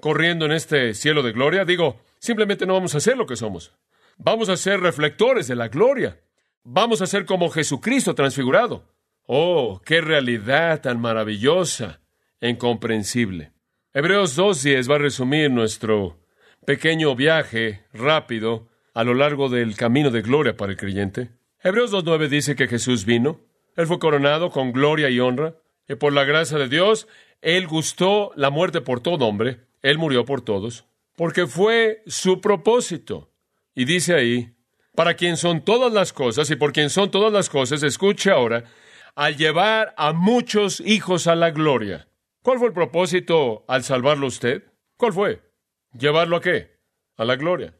corriendo 0.00 0.46
en 0.46 0.52
este 0.52 0.94
cielo 0.94 1.22
de 1.22 1.32
gloria. 1.32 1.64
Digo, 1.64 2.00
simplemente 2.20 2.64
no 2.64 2.74
vamos 2.74 2.94
a 2.94 3.00
ser 3.00 3.16
lo 3.16 3.26
que 3.26 3.36
somos. 3.36 3.74
Vamos 4.16 4.48
a 4.48 4.56
ser 4.56 4.80
reflectores 4.80 5.48
de 5.48 5.56
la 5.56 5.68
gloria. 5.68 6.20
Vamos 6.62 7.02
a 7.02 7.06
ser 7.06 7.24
como 7.24 7.50
Jesucristo 7.50 8.14
transfigurado. 8.14 8.84
Oh, 9.26 9.80
qué 9.84 10.00
realidad 10.00 10.80
tan 10.80 11.00
maravillosa 11.00 12.00
e 12.40 12.48
incomprensible. 12.48 13.52
Hebreos 13.98 14.38
2.10 14.38 14.88
va 14.88 14.94
a 14.94 14.98
resumir 14.98 15.50
nuestro 15.50 16.20
pequeño 16.64 17.16
viaje 17.16 17.82
rápido 17.92 18.68
a 18.94 19.02
lo 19.02 19.12
largo 19.12 19.48
del 19.48 19.74
camino 19.74 20.12
de 20.12 20.22
gloria 20.22 20.56
para 20.56 20.70
el 20.70 20.78
creyente. 20.78 21.30
Hebreos 21.64 21.92
2.9 21.92 22.28
dice 22.28 22.54
que 22.54 22.68
Jesús 22.68 23.04
vino, 23.04 23.40
Él 23.74 23.88
fue 23.88 23.98
coronado 23.98 24.50
con 24.50 24.70
gloria 24.70 25.10
y 25.10 25.18
honra, 25.18 25.56
y 25.88 25.96
por 25.96 26.12
la 26.12 26.22
gracia 26.22 26.58
de 26.58 26.68
Dios, 26.68 27.08
Él 27.42 27.66
gustó 27.66 28.30
la 28.36 28.50
muerte 28.50 28.82
por 28.82 29.00
todo 29.00 29.26
hombre, 29.26 29.62
Él 29.82 29.98
murió 29.98 30.24
por 30.24 30.42
todos, 30.42 30.84
porque 31.16 31.48
fue 31.48 32.04
su 32.06 32.40
propósito. 32.40 33.32
Y 33.74 33.84
dice 33.84 34.14
ahí, 34.14 34.54
para 34.94 35.14
quien 35.14 35.36
son 35.36 35.64
todas 35.64 35.92
las 35.92 36.12
cosas 36.12 36.48
y 36.52 36.54
por 36.54 36.72
quien 36.72 36.90
son 36.90 37.10
todas 37.10 37.32
las 37.32 37.50
cosas, 37.50 37.82
escuche 37.82 38.30
ahora, 38.30 38.62
al 39.16 39.36
llevar 39.36 39.92
a 39.96 40.12
muchos 40.12 40.78
hijos 40.86 41.26
a 41.26 41.34
la 41.34 41.50
gloria. 41.50 42.07
¿Cuál 42.48 42.60
fue 42.60 42.68
el 42.68 42.72
propósito 42.72 43.66
al 43.68 43.84
salvarlo 43.84 44.26
usted? 44.26 44.62
¿Cuál 44.96 45.12
fue? 45.12 45.42
¿Llevarlo 45.92 46.36
a 46.36 46.40
qué? 46.40 46.78
A 47.18 47.26
la 47.26 47.36
gloria. 47.36 47.74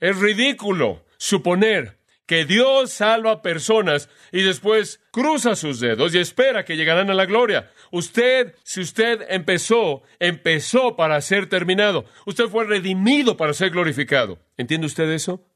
Es 0.00 0.18
ridículo 0.18 1.04
suponer 1.18 2.00
que 2.26 2.44
Dios 2.44 2.90
salva 2.90 3.42
personas 3.42 4.10
y 4.32 4.42
después 4.42 5.00
cruza 5.12 5.54
sus 5.54 5.78
dedos 5.78 6.16
y 6.16 6.18
espera 6.18 6.64
que 6.64 6.76
llegarán 6.76 7.10
a 7.10 7.14
la 7.14 7.26
gloria. 7.26 7.70
Usted, 7.92 8.56
si 8.64 8.80
usted 8.80 9.24
empezó, 9.28 10.02
empezó 10.18 10.96
para 10.96 11.20
ser 11.20 11.48
terminado. 11.48 12.04
Usted 12.26 12.48
fue 12.48 12.64
redimido 12.64 13.36
para 13.36 13.54
ser 13.54 13.70
glorificado. 13.70 14.40
¿Entiende 14.56 14.88
usted 14.88 15.08
eso? 15.12 15.46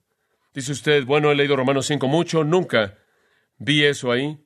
Dice 0.55 0.71
usted, 0.71 1.05
bueno, 1.05 1.33
he 1.33 1.35
leído 1.35 1.57
Romanos 1.57 1.87
5 1.87 2.07
mucho, 2.07 2.45
nunca 2.45 2.97
vi 3.59 3.85
eso 3.85 4.13
ahí. 4.13 4.39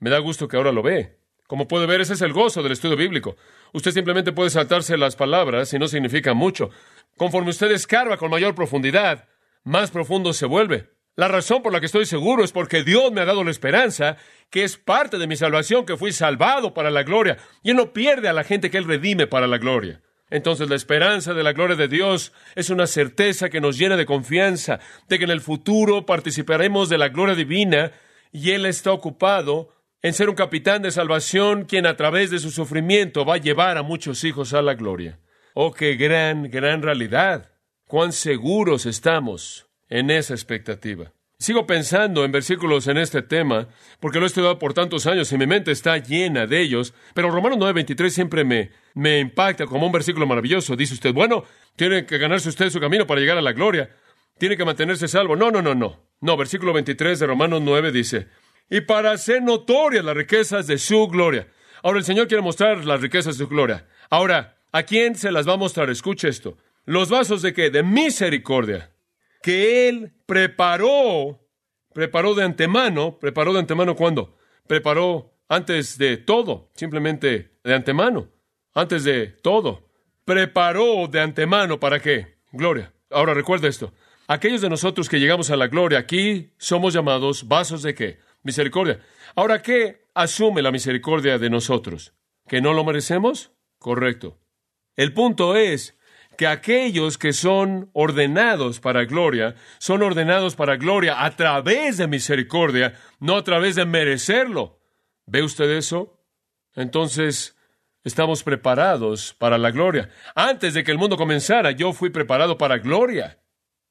Me 0.00 0.10
da 0.10 0.18
gusto 0.18 0.48
que 0.48 0.56
ahora 0.56 0.72
lo 0.72 0.82
ve. 0.82 1.17
Como 1.48 1.66
puede 1.66 1.86
ver, 1.86 2.02
ese 2.02 2.12
es 2.12 2.20
el 2.20 2.34
gozo 2.34 2.62
del 2.62 2.72
estudio 2.72 2.94
bíblico. 2.94 3.36
Usted 3.72 3.92
simplemente 3.92 4.32
puede 4.32 4.50
saltarse 4.50 4.98
las 4.98 5.16
palabras 5.16 5.72
y 5.72 5.78
no 5.78 5.88
significa 5.88 6.34
mucho. 6.34 6.68
Conforme 7.16 7.48
usted 7.48 7.70
escarba 7.70 8.18
con 8.18 8.30
mayor 8.30 8.54
profundidad, 8.54 9.26
más 9.64 9.90
profundo 9.90 10.34
se 10.34 10.44
vuelve. 10.44 10.90
La 11.16 11.26
razón 11.26 11.62
por 11.62 11.72
la 11.72 11.80
que 11.80 11.86
estoy 11.86 12.04
seguro 12.04 12.44
es 12.44 12.52
porque 12.52 12.84
Dios 12.84 13.10
me 13.12 13.22
ha 13.22 13.24
dado 13.24 13.44
la 13.44 13.50
esperanza, 13.50 14.18
que 14.50 14.62
es 14.62 14.76
parte 14.76 15.16
de 15.16 15.26
mi 15.26 15.36
salvación, 15.36 15.86
que 15.86 15.96
fui 15.96 16.12
salvado 16.12 16.74
para 16.74 16.90
la 16.90 17.02
gloria. 17.02 17.38
Y 17.62 17.70
Él 17.70 17.76
no 17.76 17.94
pierde 17.94 18.28
a 18.28 18.34
la 18.34 18.44
gente 18.44 18.70
que 18.70 18.76
Él 18.76 18.84
redime 18.84 19.26
para 19.26 19.46
la 19.46 19.56
gloria. 19.56 20.02
Entonces 20.28 20.68
la 20.68 20.76
esperanza 20.76 21.32
de 21.32 21.42
la 21.42 21.54
gloria 21.54 21.76
de 21.76 21.88
Dios 21.88 22.34
es 22.56 22.68
una 22.68 22.86
certeza 22.86 23.48
que 23.48 23.62
nos 23.62 23.78
llena 23.78 23.96
de 23.96 24.04
confianza, 24.04 24.80
de 25.08 25.16
que 25.16 25.24
en 25.24 25.30
el 25.30 25.40
futuro 25.40 26.04
participaremos 26.04 26.90
de 26.90 26.98
la 26.98 27.08
gloria 27.08 27.34
divina 27.34 27.92
y 28.32 28.50
Él 28.50 28.66
está 28.66 28.92
ocupado 28.92 29.70
en 30.02 30.12
ser 30.12 30.28
un 30.28 30.36
capitán 30.36 30.82
de 30.82 30.90
salvación 30.90 31.64
quien 31.64 31.86
a 31.86 31.96
través 31.96 32.30
de 32.30 32.38
su 32.38 32.50
sufrimiento 32.50 33.24
va 33.24 33.34
a 33.34 33.38
llevar 33.38 33.76
a 33.78 33.82
muchos 33.82 34.22
hijos 34.24 34.54
a 34.54 34.62
la 34.62 34.74
gloria. 34.74 35.18
Oh, 35.54 35.72
qué 35.72 35.94
gran, 35.96 36.50
gran 36.50 36.82
realidad. 36.82 37.50
Cuán 37.86 38.12
seguros 38.12 38.86
estamos 38.86 39.66
en 39.88 40.10
esa 40.10 40.34
expectativa. 40.34 41.12
Sigo 41.40 41.66
pensando 41.66 42.24
en 42.24 42.32
versículos 42.32 42.88
en 42.88 42.98
este 42.98 43.22
tema, 43.22 43.68
porque 44.00 44.18
lo 44.18 44.24
he 44.24 44.26
estudiado 44.26 44.58
por 44.58 44.74
tantos 44.74 45.06
años 45.06 45.30
y 45.32 45.38
mi 45.38 45.46
mente 45.46 45.70
está 45.70 45.96
llena 45.96 46.46
de 46.46 46.60
ellos, 46.60 46.94
pero 47.14 47.30
Romanos 47.30 47.58
9:23 47.58 48.10
siempre 48.10 48.44
me, 48.44 48.70
me 48.94 49.20
impacta 49.20 49.66
como 49.66 49.86
un 49.86 49.92
versículo 49.92 50.26
maravilloso. 50.26 50.74
Dice 50.74 50.94
usted, 50.94 51.14
bueno, 51.14 51.44
tiene 51.76 52.06
que 52.06 52.18
ganarse 52.18 52.48
usted 52.48 52.70
su 52.70 52.80
camino 52.80 53.06
para 53.06 53.20
llegar 53.20 53.38
a 53.38 53.42
la 53.42 53.52
gloria, 53.52 53.90
tiene 54.38 54.56
que 54.56 54.64
mantenerse 54.64 55.06
salvo. 55.06 55.36
No, 55.36 55.50
no, 55.52 55.62
no, 55.62 55.76
no. 55.76 56.08
No, 56.20 56.36
versículo 56.36 56.72
23 56.72 57.20
de 57.20 57.26
Romanos 57.28 57.62
9 57.62 57.92
dice, 57.92 58.26
y 58.70 58.80
para 58.82 59.12
hacer 59.12 59.42
notorias 59.42 60.04
las 60.04 60.16
riquezas 60.16 60.66
de 60.66 60.78
su 60.78 61.08
gloria. 61.08 61.48
Ahora 61.82 61.98
el 61.98 62.04
Señor 62.04 62.28
quiere 62.28 62.42
mostrar 62.42 62.84
las 62.84 63.00
riquezas 63.00 63.38
de 63.38 63.44
su 63.44 63.48
gloria. 63.48 63.86
Ahora, 64.10 64.58
¿a 64.72 64.82
quién 64.82 65.14
se 65.14 65.30
las 65.30 65.48
va 65.48 65.54
a 65.54 65.58
mostrar? 65.58 65.90
Escuche 65.90 66.28
esto. 66.28 66.58
Los 66.84 67.10
vasos 67.10 67.42
de 67.42 67.52
qué? 67.52 67.70
De 67.70 67.82
misericordia. 67.82 68.92
Que 69.42 69.88
Él 69.88 70.12
preparó, 70.26 71.40
preparó 71.92 72.34
de 72.34 72.44
antemano, 72.44 73.18
preparó 73.18 73.52
de 73.52 73.60
antemano 73.60 73.94
cuándo? 73.94 74.36
Preparó 74.66 75.32
antes 75.48 75.96
de 75.96 76.16
todo, 76.16 76.70
simplemente 76.74 77.52
de 77.64 77.74
antemano, 77.74 78.28
antes 78.74 79.04
de 79.04 79.28
todo. 79.28 79.88
Preparó 80.24 81.08
de 81.08 81.20
antemano 81.20 81.80
para 81.80 82.00
qué? 82.00 82.38
Gloria. 82.52 82.92
Ahora 83.10 83.32
recuerda 83.32 83.68
esto. 83.68 83.92
Aquellos 84.26 84.60
de 84.60 84.68
nosotros 84.68 85.08
que 85.08 85.20
llegamos 85.20 85.50
a 85.50 85.56
la 85.56 85.68
gloria, 85.68 85.98
aquí 85.98 86.50
somos 86.58 86.92
llamados 86.92 87.48
vasos 87.48 87.82
de 87.82 87.94
qué? 87.94 88.18
Misericordia. 88.42 89.00
Ahora, 89.34 89.62
¿qué 89.62 90.06
asume 90.14 90.62
la 90.62 90.72
misericordia 90.72 91.38
de 91.38 91.50
nosotros? 91.50 92.14
¿Que 92.46 92.60
no 92.60 92.72
lo 92.72 92.84
merecemos? 92.84 93.52
Correcto. 93.78 94.38
El 94.96 95.12
punto 95.12 95.56
es 95.56 95.98
que 96.36 96.46
aquellos 96.46 97.18
que 97.18 97.32
son 97.32 97.90
ordenados 97.92 98.78
para 98.78 99.04
gloria, 99.04 99.56
son 99.78 100.02
ordenados 100.02 100.54
para 100.54 100.76
gloria 100.76 101.24
a 101.24 101.34
través 101.34 101.96
de 101.96 102.06
misericordia, 102.06 102.94
no 103.18 103.36
a 103.36 103.44
través 103.44 103.74
de 103.74 103.84
merecerlo. 103.84 104.80
¿Ve 105.26 105.42
usted 105.42 105.68
eso? 105.70 106.22
Entonces, 106.74 107.56
estamos 108.04 108.44
preparados 108.44 109.34
para 109.34 109.58
la 109.58 109.72
gloria. 109.72 110.10
Antes 110.36 110.74
de 110.74 110.84
que 110.84 110.92
el 110.92 110.98
mundo 110.98 111.16
comenzara, 111.16 111.72
yo 111.72 111.92
fui 111.92 112.10
preparado 112.10 112.56
para 112.56 112.78
gloria. 112.78 113.40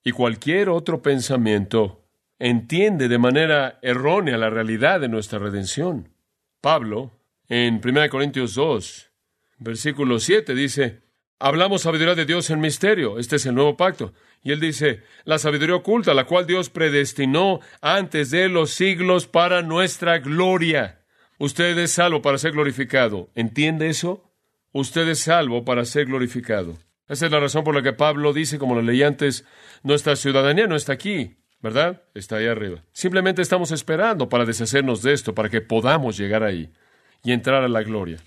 Y 0.04 0.12
cualquier 0.12 0.70
otro 0.70 1.02
pensamiento 1.02 2.07
entiende 2.40 3.08
de 3.08 3.18
manera 3.18 3.80
errónea 3.82 4.38
la 4.38 4.50
realidad 4.50 5.00
de 5.00 5.10
nuestra 5.10 5.40
redención. 5.40 6.10
Pablo, 6.62 7.12
en 7.50 7.82
1 7.84 8.10
Corintios 8.10 8.56
2, 8.56 9.12
versículo 9.60 10.20
7, 10.20 10.54
dice, 10.54 11.02
hablamos 11.40 11.84
sabiduría 11.84 12.16
de 12.16 12.26
Dios 12.26 12.50
en 12.50 12.60
misterio, 12.60 13.20
este 13.20 13.38
es 13.38 13.46
el 13.46 13.56
nuevo 13.56 13.78
pacto. 13.78 14.14
Y 14.44 14.52
él 14.52 14.60
dice, 14.60 15.04
la 15.26 15.40
sabiduría 15.40 15.76
oculta, 15.76 16.14
la 16.14 16.26
cual 16.26 16.46
Dios 16.46 16.70
predestinó 16.70 17.60
antes 17.82 18.32
de 18.32 18.50
los 18.50 18.72
siglos 18.72 19.28
para 19.28 19.62
nuestra 19.62 20.20
gloria. 20.20 21.02
Usted 21.40 21.78
es 21.78 21.92
salvo 21.94 22.22
para 22.22 22.38
ser 22.38 22.54
glorificado. 22.54 23.30
¿Entiende 23.36 23.90
eso? 23.90 24.32
Usted 24.72 25.08
es 25.10 25.20
salvo 25.20 25.66
para 25.66 25.86
ser 25.86 26.06
glorificado. 26.06 26.78
Esa 27.08 27.26
es 27.26 27.32
la 27.32 27.40
razón 27.40 27.64
por 27.64 27.76
la 27.76 27.82
que 27.82 27.94
Pablo 27.94 28.34
dice, 28.34 28.60
como 28.60 28.76
lo 28.76 28.82
leí 28.82 29.04
antes, 29.04 29.46
nuestra 29.84 30.16
ciudadanía 30.16 30.68
no 30.68 30.76
está 30.76 30.94
aquí, 30.94 31.38
¿verdad? 31.68 32.02
Está 32.14 32.38
ahí 32.38 32.48
arriba. 32.48 32.82
Simplemente 32.94 33.42
estamos 33.42 33.72
esperando 33.72 34.30
para 34.30 34.46
deshacernos 34.46 35.02
de 35.02 35.12
esto, 35.12 35.36
para 35.36 35.50
que 35.50 35.60
podamos 35.60 36.18
llegar 36.18 36.42
ahí 36.44 36.70
y 37.26 37.34
entrar 37.34 37.62
a 37.62 37.68
la 37.68 37.84
gloria. 37.84 38.20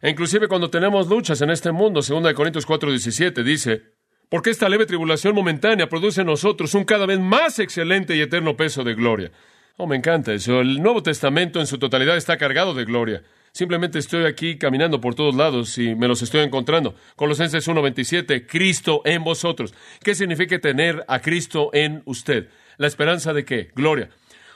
E 0.00 0.10
inclusive 0.10 0.48
cuando 0.48 0.68
tenemos 0.68 1.08
luchas 1.08 1.40
en 1.42 1.50
este 1.50 1.70
mundo, 1.70 2.00
2 2.02 2.34
Corintios 2.34 2.66
4:17 2.66 3.44
dice, 3.44 3.82
porque 4.28 4.50
esta 4.50 4.68
leve 4.68 4.86
tribulación 4.86 5.32
momentánea 5.32 5.88
produce 5.88 6.22
en 6.22 6.26
nosotros 6.26 6.74
un 6.74 6.84
cada 6.84 7.06
vez 7.06 7.20
más 7.20 7.60
excelente 7.60 8.16
y 8.16 8.20
eterno 8.20 8.56
peso 8.56 8.82
de 8.82 8.94
gloria. 8.94 9.30
Oh, 9.76 9.86
me 9.86 9.94
encanta 9.94 10.32
eso. 10.32 10.60
El 10.60 10.82
Nuevo 10.82 11.04
Testamento 11.04 11.60
en 11.60 11.68
su 11.68 11.78
totalidad 11.78 12.16
está 12.16 12.36
cargado 12.36 12.74
de 12.74 12.84
gloria. 12.84 13.22
Simplemente 13.52 13.98
estoy 13.98 14.24
aquí 14.24 14.56
caminando 14.56 15.00
por 15.00 15.14
todos 15.14 15.36
lados 15.36 15.78
y 15.78 15.94
me 15.94 16.08
los 16.08 16.22
estoy 16.22 16.40
encontrando. 16.40 16.96
Colosenses 17.14 17.68
1:27, 17.68 18.46
Cristo 18.46 19.02
en 19.04 19.22
vosotros. 19.22 19.72
¿Qué 20.02 20.16
significa 20.16 20.58
tener 20.58 21.04
a 21.06 21.20
Cristo 21.20 21.70
en 21.72 22.02
usted? 22.06 22.48
¿La 22.76 22.86
esperanza 22.86 23.32
de 23.32 23.44
qué? 23.44 23.70
Gloria. 23.74 24.10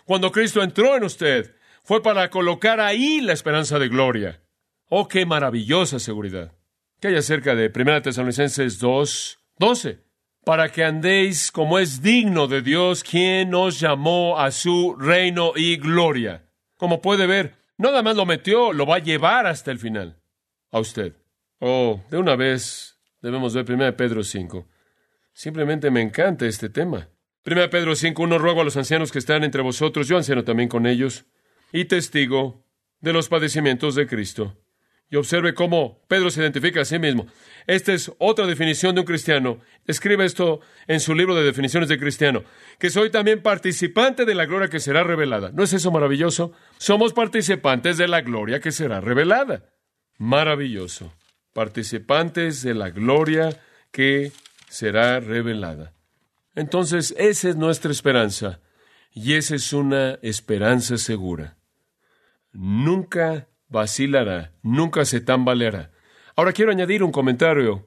Cuando 0.04 0.30
Cristo 0.30 0.62
entró 0.62 0.96
en 0.96 1.04
usted, 1.04 1.54
fue 1.82 2.02
para 2.02 2.30
colocar 2.30 2.80
ahí 2.80 3.20
la 3.20 3.32
esperanza 3.32 3.78
de 3.78 3.88
gloria. 3.88 4.40
Oh, 4.88 5.08
qué 5.08 5.26
maravillosa 5.26 5.99
seguridad. 5.99 6.52
¿Qué 7.00 7.08
hay 7.08 7.16
acerca 7.16 7.54
de 7.54 7.73
1 7.75 8.02
Tesalonicenses 8.02 8.78
2, 8.78 9.38
12? 9.58 10.00
Para 10.44 10.70
que 10.70 10.85
andéis 10.85 11.50
como 11.50 11.78
es 11.78 12.02
digno 12.02 12.46
de 12.46 12.62
Dios, 12.62 13.02
quien 13.02 13.50
nos 13.50 13.80
llamó 13.80 14.38
a 14.38 14.50
su 14.50 14.96
reino 14.96 15.52
y 15.56 15.76
gloria. 15.76 16.46
Como 16.76 17.00
puede 17.00 17.26
ver, 17.26 17.56
nada 17.76 18.02
más 18.02 18.16
lo 18.16 18.26
metió, 18.26 18.73
lo 18.73 18.87
va 18.87 18.96
a 18.96 19.00
llevar 19.00 19.46
hasta 19.46 19.70
el 19.70 19.78
final. 19.78 20.20
A 20.70 20.78
usted. 20.78 21.14
Oh, 21.58 22.00
de 22.11 22.18
una 22.18 22.37
vez 22.37 22.99
debemos 23.23 23.54
ver 23.54 23.70
1 23.70 23.96
Pedro 23.96 24.23
5. 24.23 24.68
Simplemente 25.32 25.90
me 25.90 26.00
encanta 26.00 26.46
este 26.46 26.68
tema. 26.68 27.08
1 27.46 27.70
Pedro 27.70 27.94
5, 27.94 28.20
uno 28.24 28.38
ruego 28.38 28.62
a 28.62 28.64
los 28.64 28.76
ancianos 28.76 29.12
que 29.12 29.20
están 29.20 29.44
entre 29.44 29.62
vosotros, 29.62 30.08
yo 30.08 30.16
anciano 30.16 30.42
también 30.42 30.68
con 30.68 30.84
ellos, 30.84 31.26
y 31.72 31.84
testigo 31.84 32.66
de 33.00 33.12
los 33.12 33.28
padecimientos 33.28 33.94
de 33.94 34.08
Cristo. 34.08 34.56
Y 35.08 35.14
observe 35.14 35.54
cómo 35.54 36.02
Pedro 36.08 36.30
se 36.30 36.40
identifica 36.40 36.80
a 36.80 36.84
sí 36.84 36.98
mismo. 36.98 37.28
Esta 37.68 37.92
es 37.92 38.10
otra 38.18 38.48
definición 38.48 38.96
de 38.96 39.02
un 39.02 39.06
cristiano. 39.06 39.60
Escribe 39.86 40.24
esto 40.24 40.58
en 40.88 40.98
su 40.98 41.14
libro 41.14 41.36
de 41.36 41.44
definiciones 41.44 41.88
de 41.88 42.00
cristiano, 42.00 42.42
que 42.80 42.90
soy 42.90 43.10
también 43.10 43.40
participante 43.40 44.24
de 44.24 44.34
la 44.34 44.46
gloria 44.46 44.66
que 44.66 44.80
será 44.80 45.04
revelada. 45.04 45.52
¿No 45.52 45.62
es 45.62 45.72
eso 45.72 45.92
maravilloso? 45.92 46.50
Somos 46.78 47.12
participantes 47.12 47.96
de 47.96 48.08
la 48.08 48.22
gloria 48.22 48.58
que 48.58 48.72
será 48.72 49.00
revelada. 49.00 49.70
Maravilloso. 50.18 51.14
Participantes 51.52 52.62
de 52.62 52.74
la 52.74 52.90
gloria 52.90 53.62
que 53.92 54.32
será 54.68 55.20
revelada. 55.20 55.95
Entonces, 56.56 57.14
esa 57.18 57.50
es 57.50 57.56
nuestra 57.56 57.92
esperanza 57.92 58.60
y 59.12 59.34
esa 59.34 59.54
es 59.54 59.72
una 59.72 60.18
esperanza 60.22 60.96
segura. 60.96 61.58
Nunca 62.52 63.48
vacilará, 63.68 64.52
nunca 64.62 65.04
se 65.04 65.20
tambaleará. 65.20 65.92
Ahora 66.34 66.52
quiero 66.52 66.72
añadir 66.72 67.02
un 67.02 67.12
comentario 67.12 67.86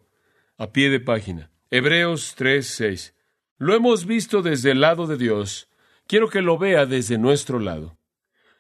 a 0.58 0.72
pie 0.72 0.90
de 0.90 1.00
página. 1.00 1.52
Hebreos 1.72 2.36
3:6. 2.38 3.16
Lo 3.58 3.76
hemos 3.76 4.06
visto 4.06 4.42
desde 4.42 4.72
el 4.72 4.82
lado 4.82 5.08
de 5.08 5.18
Dios. 5.18 5.70
Quiero 6.08 6.30
que 6.30 6.42
lo 6.42 6.58
vea 6.58 6.86
desde 6.86 7.18
nuestro 7.18 7.60
lado. 7.60 7.98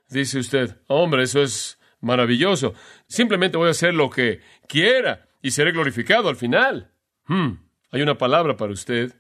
Dice 0.10 0.40
usted, 0.40 0.78
hombre, 0.88 1.24
eso 1.24 1.42
es 1.44 1.80
maravilloso. 2.02 2.74
Simplemente 3.08 3.58
voy 3.58 3.68
a 3.68 3.72
hacer 3.72 3.94
lo 3.94 4.10
que 4.10 4.42
quiera 4.68 5.30
y 5.42 5.52
seré 5.52 5.72
glorificado 5.72 6.30
al 6.30 6.36
final. 6.36 6.92
Hmm, 7.28 7.54
hay 7.92 8.02
una 8.02 8.18
palabra 8.18 8.58
para 8.58 8.74
usted. 8.74 9.14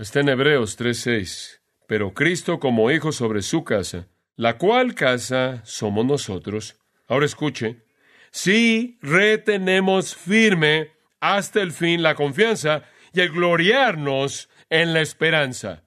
Está 0.00 0.20
en 0.20 0.30
Hebreos 0.30 0.78
3:6. 0.78 1.60
Pero 1.86 2.14
Cristo 2.14 2.58
como 2.58 2.90
hijo 2.90 3.12
sobre 3.12 3.42
su 3.42 3.64
casa, 3.64 4.08
la 4.34 4.56
cual 4.56 4.94
casa 4.94 5.60
somos 5.66 6.06
nosotros. 6.06 6.78
Ahora 7.06 7.26
escuche, 7.26 7.84
si 8.30 8.98
retenemos 9.02 10.16
firme 10.16 10.92
hasta 11.20 11.60
el 11.60 11.72
fin 11.72 12.02
la 12.02 12.14
confianza 12.14 12.84
y 13.12 13.20
el 13.20 13.30
gloriarnos 13.30 14.48
en 14.70 14.94
la 14.94 15.02
esperanza. 15.02 15.84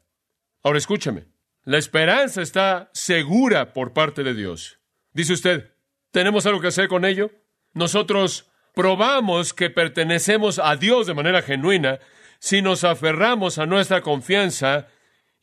Ahora 0.61 0.77
escúchame, 0.77 1.25
la 1.63 1.79
esperanza 1.79 2.43
está 2.43 2.91
segura 2.93 3.73
por 3.73 3.93
parte 3.93 4.21
de 4.21 4.35
Dios. 4.35 4.77
Dice 5.11 5.33
usted, 5.33 5.71
¿tenemos 6.11 6.45
algo 6.45 6.61
que 6.61 6.67
hacer 6.67 6.87
con 6.87 7.03
ello? 7.03 7.31
Nosotros 7.73 8.51
probamos 8.75 9.55
que 9.55 9.71
pertenecemos 9.71 10.59
a 10.59 10.75
Dios 10.75 11.07
de 11.07 11.15
manera 11.15 11.41
genuina 11.41 11.99
si 12.43 12.61
nos 12.61 12.83
aferramos 12.83 13.57
a 13.57 13.65
nuestra 13.65 14.01
confianza 14.01 14.89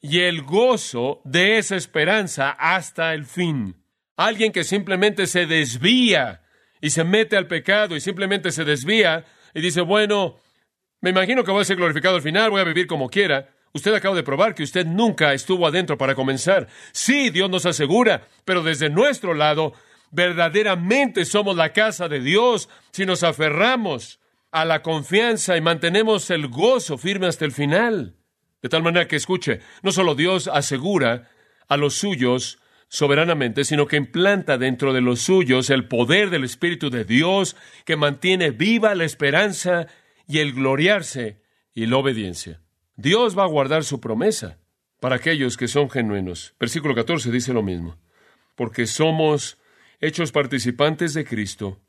y 0.03 0.21
el 0.21 0.43
gozo 0.43 1.23
de 1.25 1.57
esa 1.57 1.75
esperanza 1.75 2.51
hasta 2.51 3.15
el 3.15 3.25
fin. 3.25 3.83
Alguien 4.19 4.53
que 4.53 4.65
simplemente 4.65 5.27
se 5.27 5.47
desvía 5.47 6.43
y 6.79 6.91
se 6.91 7.05
mete 7.05 7.39
al 7.39 7.47
pecado 7.47 7.97
y 7.97 8.03
simplemente 8.03 8.53
se 8.53 8.67
desvía 8.67 9.25
y 9.55 9.63
dice, 9.63 9.81
bueno, 9.81 10.37
me 11.01 11.09
imagino 11.09 11.43
que 11.43 11.51
voy 11.51 11.63
a 11.63 11.65
ser 11.65 11.79
glorificado 11.79 12.17
al 12.17 12.23
final, 12.23 12.51
voy 12.51 12.61
a 12.61 12.65
vivir 12.65 12.87
como 12.87 13.09
quiera. 13.09 13.49
Usted 13.73 13.95
acaba 13.95 14.15
de 14.15 14.23
probar 14.23 14.55
que 14.55 14.63
usted 14.63 14.85
nunca 14.85 15.33
estuvo 15.33 15.67
adentro 15.67 15.97
para 15.97 16.15
comenzar. 16.15 16.69
Sí, 16.93 17.31
Dios 17.31 17.49
nos 17.49 17.65
asegura, 17.65 18.29
pero 18.45 18.63
desde 18.63 18.91
nuestro 18.91 19.33
lado, 19.33 19.73
verdaderamente 20.11 21.25
somos 21.25 21.57
la 21.57 21.73
casa 21.73 22.09
de 22.09 22.21
Dios 22.21 22.69
si 22.91 23.07
nos 23.07 23.23
aferramos 23.23 24.21
a 24.53 24.65
la 24.65 24.83
confianza 24.83 25.57
y 25.57 25.61
mantenemos 25.61 26.31
el 26.31 26.49
gozo 26.49 26.99
firme 26.99 27.27
hasta 27.27 27.45
el 27.45 27.53
final. 27.53 28.17
De 28.63 28.69
tal 28.69 28.83
manera 28.83 29.09
que 29.09 29.17
escuche, 29.17 29.61
no 29.83 29.93
solo 29.93 30.15
Dios 30.15 30.49
asegura 30.49 31.31
a 31.69 31.77
los 31.77 31.95
suyos 31.95 32.59
soberanamente, 32.89 33.65
sino 33.65 33.87
que 33.87 33.97
implanta 33.97 34.59
dentro 34.59 34.93
de 34.93 35.01
los 35.01 35.21
suyos 35.21 35.71
el 35.71 35.87
poder 35.87 36.31
del 36.31 36.45
Espíritu 36.45 36.91
de 36.91 37.05
Dios 37.05 37.57
que 37.85 37.97
mantiene 37.97 38.51
viva 38.51 38.95
la 38.95 39.05
esperanza 39.05 39.87
y 40.27 40.39
el 40.39 40.53
gloriarse 40.53 41.41
y 41.73 41.87
la 41.87 41.99
obediencia. 41.99 42.61
Dios 42.97 43.39
va 43.39 43.45
a 43.45 43.49
guardar 43.49 43.85
su 43.85 44.01
promesa 44.01 44.59
para 44.99 45.17
aquellos 45.17 45.57
que 45.57 45.69
son 45.69 45.89
genuinos. 45.89 46.55
Versículo 46.59 46.95
14 46.95 47.31
dice 47.31 47.53
lo 47.53 47.63
mismo. 47.63 47.97
Porque 48.57 48.87
somos 48.87 49.59
hechos 50.01 50.33
participantes 50.33 51.15
de 51.15 51.25
Cristo, 51.25 51.81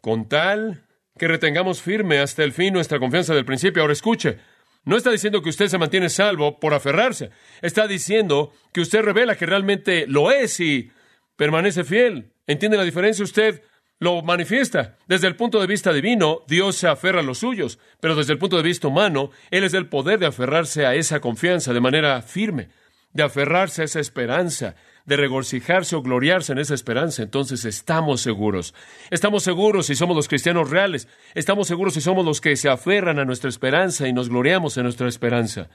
con 0.00 0.28
tal 0.28 0.85
que 1.18 1.28
retengamos 1.28 1.82
firme 1.82 2.18
hasta 2.18 2.44
el 2.44 2.52
fin 2.52 2.74
nuestra 2.74 2.98
confianza 2.98 3.34
del 3.34 3.44
principio. 3.44 3.82
Ahora 3.82 3.92
escuche, 3.92 4.38
no 4.84 4.96
está 4.96 5.10
diciendo 5.10 5.42
que 5.42 5.48
usted 5.48 5.68
se 5.68 5.78
mantiene 5.78 6.08
salvo 6.08 6.60
por 6.60 6.74
aferrarse. 6.74 7.30
Está 7.62 7.88
diciendo 7.88 8.52
que 8.72 8.80
usted 8.80 9.02
revela 9.02 9.36
que 9.36 9.46
realmente 9.46 10.06
lo 10.06 10.30
es 10.30 10.60
y 10.60 10.90
permanece 11.36 11.84
fiel. 11.84 12.30
¿Entiende 12.46 12.76
la 12.76 12.84
diferencia? 12.84 13.24
Usted 13.24 13.62
lo 13.98 14.22
manifiesta. 14.22 14.96
Desde 15.06 15.26
el 15.26 15.36
punto 15.36 15.60
de 15.60 15.66
vista 15.66 15.92
divino, 15.92 16.42
Dios 16.46 16.76
se 16.76 16.88
aferra 16.88 17.20
a 17.20 17.24
los 17.24 17.38
suyos, 17.38 17.78
pero 18.00 18.14
desde 18.14 18.32
el 18.32 18.38
punto 18.38 18.56
de 18.56 18.62
vista 18.62 18.88
humano, 18.88 19.30
Él 19.50 19.64
es 19.64 19.74
el 19.74 19.88
poder 19.88 20.18
de 20.18 20.26
aferrarse 20.26 20.86
a 20.86 20.94
esa 20.94 21.20
confianza 21.20 21.72
de 21.72 21.80
manera 21.80 22.22
firme, 22.22 22.68
de 23.12 23.22
aferrarse 23.22 23.82
a 23.82 23.86
esa 23.86 24.00
esperanza, 24.00 24.76
de 25.06 25.16
regocijarse 25.16 25.94
o 25.96 26.02
gloriarse 26.02 26.52
en 26.52 26.58
esa 26.58 26.74
esperanza, 26.74 27.22
entonces 27.22 27.64
estamos 27.64 28.20
seguros. 28.20 28.74
Estamos 29.10 29.44
seguros 29.44 29.86
si 29.86 29.94
somos 29.94 30.16
los 30.16 30.28
cristianos 30.28 30.68
reales. 30.68 31.08
Estamos 31.34 31.68
seguros 31.68 31.94
si 31.94 32.00
somos 32.00 32.24
los 32.24 32.40
que 32.40 32.56
se 32.56 32.68
aferran 32.68 33.20
a 33.20 33.24
nuestra 33.24 33.48
esperanza 33.48 34.08
y 34.08 34.12
nos 34.12 34.28
gloriamos 34.28 34.76
en 34.76 34.82
nuestra 34.82 35.08
esperanza. 35.08 35.70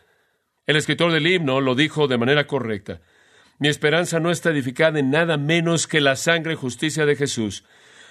El 0.67 0.75
escritor 0.75 1.13
del 1.13 1.25
himno 1.25 1.61
lo 1.61 1.75
dijo 1.75 2.07
de 2.07 2.17
manera 2.17 2.45
correcta. 2.45 3.01
Mi 3.57 3.69
esperanza 3.69 4.19
no 4.19 4.31
está 4.31 4.49
edificada 4.49 4.99
en 4.99 5.11
nada 5.11 5.37
menos 5.37 5.87
que 5.87 6.01
la 6.01 6.17
sangre 6.17 6.53
y 6.53 6.57
justicia 6.57 7.05
de 7.05 7.15
Jesús. 7.15 7.63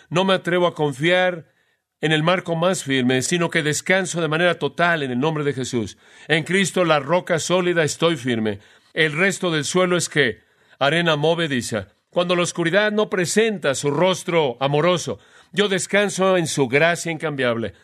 No 0.08 0.24
me 0.24 0.32
atrevo 0.32 0.66
a 0.66 0.74
confiar 0.74 1.52
en 2.00 2.12
el 2.12 2.22
marco 2.22 2.56
más 2.56 2.82
firme, 2.82 3.20
sino 3.20 3.50
que 3.50 3.62
descanso 3.62 4.22
de 4.22 4.28
manera 4.28 4.58
total 4.58 5.02
en 5.02 5.10
el 5.10 5.18
nombre 5.18 5.44
de 5.44 5.52
Jesús. 5.52 5.98
En 6.28 6.44
Cristo, 6.44 6.84
la 6.86 6.98
roca 6.98 7.38
sólida, 7.38 7.84
estoy 7.84 8.16
firme. 8.16 8.58
El 8.94 9.12
resto 9.12 9.50
del 9.50 9.64
suelo 9.64 9.98
es 9.98 10.08
que 10.08 10.49
arena 10.80 11.14
movediza. 11.14 11.88
Cuando 12.08 12.34
la 12.34 12.42
oscuridad 12.42 12.90
no 12.90 13.08
presenta 13.08 13.76
su 13.76 13.90
rostro 13.90 14.56
amoroso, 14.60 15.20
yo 15.52 15.68
descanso 15.68 16.36
en 16.36 16.48
su 16.48 16.66
gracia 16.66 17.12
incambiable. 17.12 17.74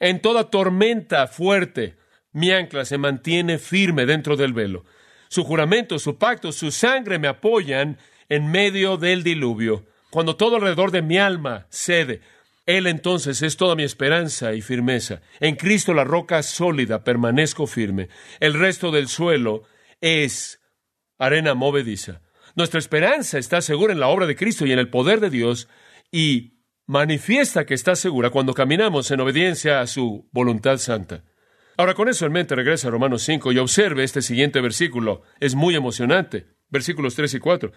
En 0.00 0.20
toda 0.20 0.50
tormenta 0.50 1.28
fuerte, 1.28 1.96
mi 2.32 2.50
ancla 2.50 2.84
se 2.84 2.98
mantiene 2.98 3.58
firme 3.58 4.04
dentro 4.04 4.36
del 4.36 4.52
velo. 4.52 4.84
Su 5.28 5.44
juramento, 5.44 5.98
su 5.98 6.18
pacto, 6.18 6.50
su 6.52 6.72
sangre 6.72 7.18
me 7.18 7.28
apoyan 7.28 7.98
en 8.28 8.50
medio 8.50 8.96
del 8.96 9.22
diluvio. 9.22 9.86
Cuando 10.10 10.34
todo 10.34 10.56
alrededor 10.56 10.90
de 10.90 11.02
mi 11.02 11.18
alma 11.18 11.66
cede, 11.70 12.20
Él 12.66 12.88
entonces 12.88 13.42
es 13.42 13.56
toda 13.56 13.76
mi 13.76 13.84
esperanza 13.84 14.54
y 14.54 14.60
firmeza. 14.60 15.20
En 15.38 15.54
Cristo 15.54 15.94
la 15.94 16.02
roca 16.04 16.42
sólida 16.42 17.04
permanezco 17.04 17.68
firme. 17.68 18.08
El 18.40 18.54
resto 18.54 18.90
del 18.90 19.06
suelo 19.06 19.62
es 20.00 20.60
arena 21.16 21.54
movediza. 21.54 22.22
Nuestra 22.60 22.78
esperanza 22.78 23.38
está 23.38 23.62
segura 23.62 23.94
en 23.94 24.00
la 24.00 24.08
obra 24.08 24.26
de 24.26 24.36
Cristo 24.36 24.66
y 24.66 24.72
en 24.72 24.78
el 24.78 24.90
poder 24.90 25.20
de 25.20 25.30
Dios 25.30 25.66
y 26.12 26.58
manifiesta 26.84 27.64
que 27.64 27.72
está 27.72 27.96
segura 27.96 28.28
cuando 28.28 28.52
caminamos 28.52 29.10
en 29.10 29.20
obediencia 29.20 29.80
a 29.80 29.86
su 29.86 30.28
voluntad 30.30 30.76
santa. 30.76 31.24
Ahora 31.78 31.94
con 31.94 32.10
eso 32.10 32.26
en 32.26 32.32
mente 32.32 32.54
regresa 32.54 32.88
a 32.88 32.90
Romanos 32.90 33.22
5 33.22 33.52
y 33.52 33.58
observe 33.58 34.04
este 34.04 34.20
siguiente 34.20 34.60
versículo. 34.60 35.22
Es 35.40 35.54
muy 35.54 35.74
emocionante. 35.74 36.48
Versículos 36.68 37.14
3 37.14 37.32
y 37.32 37.38
4. 37.38 37.72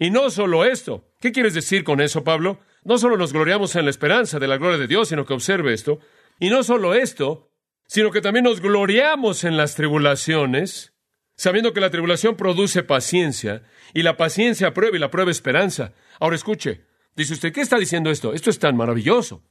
Y 0.00 0.10
no 0.10 0.30
solo 0.30 0.64
esto. 0.64 1.12
¿Qué 1.20 1.30
quieres 1.30 1.54
decir 1.54 1.84
con 1.84 2.00
eso, 2.00 2.24
Pablo? 2.24 2.58
No 2.82 2.98
solo 2.98 3.16
nos 3.16 3.32
gloriamos 3.32 3.76
en 3.76 3.84
la 3.84 3.90
esperanza 3.90 4.40
de 4.40 4.48
la 4.48 4.56
gloria 4.56 4.78
de 4.78 4.88
Dios, 4.88 5.10
sino 5.10 5.26
que 5.26 5.34
observe 5.34 5.72
esto. 5.72 6.00
Y 6.40 6.50
no 6.50 6.64
solo 6.64 6.92
esto, 6.92 7.52
sino 7.86 8.10
que 8.10 8.20
también 8.20 8.46
nos 8.46 8.60
gloriamos 8.60 9.44
en 9.44 9.56
las 9.56 9.76
tribulaciones, 9.76 10.97
sabiendo 11.38 11.72
que 11.72 11.80
la 11.80 11.90
tribulación 11.90 12.36
produce 12.36 12.82
paciencia, 12.82 13.62
y 13.94 14.02
la 14.02 14.16
paciencia 14.16 14.74
prueba 14.74 14.96
y 14.96 15.00
la 15.00 15.10
prueba 15.10 15.30
esperanza. 15.30 15.94
Ahora 16.18 16.36
escuche, 16.36 16.84
dice 17.14 17.34
usted, 17.34 17.52
¿qué 17.52 17.60
está 17.60 17.78
diciendo 17.78 18.10
esto? 18.10 18.34
Esto 18.34 18.50
es 18.50 18.58
tan 18.58 18.76
maravilloso. 18.76 19.42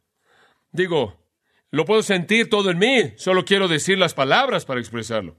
Digo, 0.71 1.25
lo 1.71 1.85
puedo 1.85 2.03
sentir 2.03 2.49
todo 2.49 2.69
en 2.71 2.77
mí, 2.77 3.13
solo 3.15 3.45
quiero 3.45 3.69
decir 3.69 3.97
las 3.97 4.13
palabras 4.13 4.65
para 4.65 4.81
expresarlo. 4.81 5.37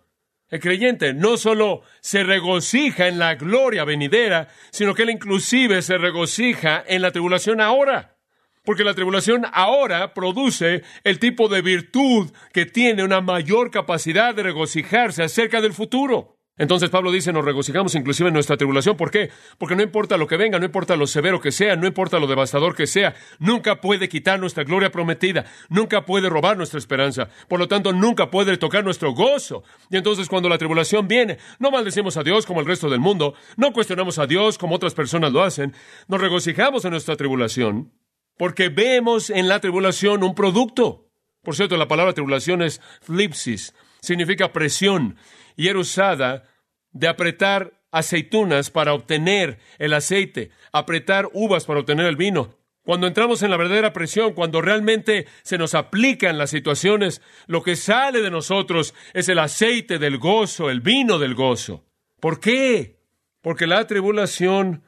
El 0.49 0.61
creyente 0.61 1.13
no 1.13 1.37
solo 1.37 1.83
se 2.01 2.25
regocija 2.25 3.09
en 3.09 3.19
la 3.19 3.35
gloria 3.35 3.85
venidera, 3.85 4.49
sino 4.71 4.95
que 4.95 5.03
él 5.03 5.11
inclusive 5.11 5.83
se 5.83 5.99
regocija 5.99 6.83
en 6.87 7.03
la 7.03 7.13
tribulación 7.13 7.61
ahora. 7.61 8.17
Porque 8.65 8.85
la 8.85 8.95
tribulación 8.95 9.45
ahora 9.53 10.15
produce 10.15 10.83
el 11.05 11.19
tipo 11.19 11.49
de 11.49 11.61
virtud 11.61 12.31
que 12.55 12.65
tiene 12.65 13.05
una 13.05 13.21
mayor 13.21 13.71
capacidad 13.71 14.35
de 14.35 14.45
regocijarse 14.45 15.23
acerca 15.23 15.61
del 15.61 15.75
futuro. 15.75 16.38
Entonces 16.59 16.91
Pablo 16.91 17.11
dice, 17.11 17.33
nos 17.33 17.45
regocijamos 17.45 17.95
inclusive 17.95 18.29
en 18.29 18.35
nuestra 18.35 18.57
tribulación. 18.57 18.97
¿Por 18.97 19.11
qué? 19.11 19.31
Porque 19.57 19.77
no 19.77 19.83
importa 19.83 20.17
lo 20.17 20.27
que 20.27 20.37
venga, 20.37 20.59
no 20.59 20.65
importa 20.65 20.97
lo 20.97 21.07
severo 21.07 21.41
que 21.41 21.53
sea, 21.53 21.77
no 21.77 21.87
importa 21.87 22.19
lo 22.19 22.27
devastador 22.27 22.75
que 22.75 22.87
sea, 22.87 23.15
nunca 23.39 23.81
puede 23.81 24.09
quitar 24.09 24.39
nuestra 24.41 24.65
gloria 24.65 24.91
prometida, 24.91 25.47
nunca 25.69 26.05
puede 26.05 26.29
robar 26.29 26.57
nuestra 26.57 26.79
esperanza. 26.79 27.29
Por 27.49 27.59
lo 27.59 27.69
tanto, 27.69 27.93
nunca 27.93 28.31
puede 28.31 28.57
tocar 28.57 28.85
nuestro 28.85 29.13
gozo. 29.13 29.63
Y 29.91 29.97
entonces 29.97 30.29
cuando 30.29 30.49
la 30.49 30.59
tribulación 30.59 31.09
viene, 31.09 31.39
no 31.59 31.71
maldecimos 31.71 32.17
a 32.17 32.23
Dios 32.23 32.45
como 32.45 32.61
el 32.61 32.67
resto 32.67 32.91
del 32.91 33.01
mundo, 33.01 33.35
no 33.57 33.73
cuestionamos 33.73 34.19
a 34.19 34.27
Dios 34.27 34.59
como 34.59 34.75
otras 34.75 34.95
personas 34.95 35.33
lo 35.33 35.43
hacen, 35.43 35.75
nos 36.09 36.21
regocijamos 36.21 36.85
en 36.85 36.91
nuestra 36.91 37.17
tribulación 37.17 37.93
porque 38.39 38.69
vemos 38.71 39.29
en 39.29 39.49
la 39.49 39.61
tribulación 39.61 40.23
un 40.23 40.35
producto. 40.35 41.11
Por 41.43 41.57
cierto, 41.57 41.77
la 41.77 41.89
palabra 41.89 42.15
tribulación 42.15 42.63
es 42.63 42.81
flipsis, 43.03 43.75
significa 44.01 44.53
presión 44.53 45.17
y 45.57 45.69
era 45.69 45.79
usada 45.79 46.45
de 46.93 47.09
apretar 47.09 47.73
aceitunas 47.91 48.71
para 48.71 48.95
obtener 48.95 49.59
el 49.79 49.95
aceite, 49.95 50.51
apretar 50.73 51.29
uvas 51.33 51.65
para 51.65 51.81
obtener 51.81 52.07
el 52.07 52.17
vino. 52.17 52.55
Cuando 52.83 53.07
entramos 53.07 53.43
en 53.43 53.51
la 53.51 53.59
verdadera 53.59 53.93
presión, 53.93 54.33
cuando 54.33 54.63
realmente 54.63 55.27
se 55.43 55.59
nos 55.59 55.75
aplican 55.75 56.39
las 56.39 56.51
situaciones, 56.51 57.21
lo 57.47 57.63
que 57.63 57.77
sale 57.77 58.23
de 58.23 58.31
nosotros 58.31 58.95
es 59.13 59.29
el 59.29 59.39
aceite 59.41 59.99
del 59.99 60.17
gozo, 60.17 60.71
el 60.71 60.81
vino 60.81 61.19
del 61.19 61.35
gozo. 61.35 61.85
¿Por 62.19 62.41
qué? 62.41 62.97
Porque 63.43 63.67
la 63.67 63.87
tribulación 63.87 64.85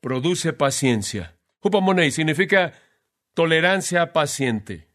produce 0.00 0.54
paciencia. 0.54 1.36
Hupamonei 1.60 2.10
significa 2.10 2.72
tolerancia 3.34 4.14
paciente. 4.14 4.88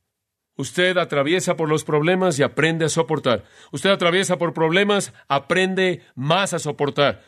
Usted 0.61 0.95
atraviesa 0.97 1.57
por 1.57 1.67
los 1.67 1.83
problemas 1.83 2.37
y 2.37 2.43
aprende 2.43 2.85
a 2.85 2.89
soportar. 2.89 3.45
Usted 3.71 3.89
atraviesa 3.89 4.37
por 4.37 4.53
problemas, 4.53 5.11
aprende 5.27 6.03
más 6.13 6.53
a 6.53 6.59
soportar. 6.59 7.23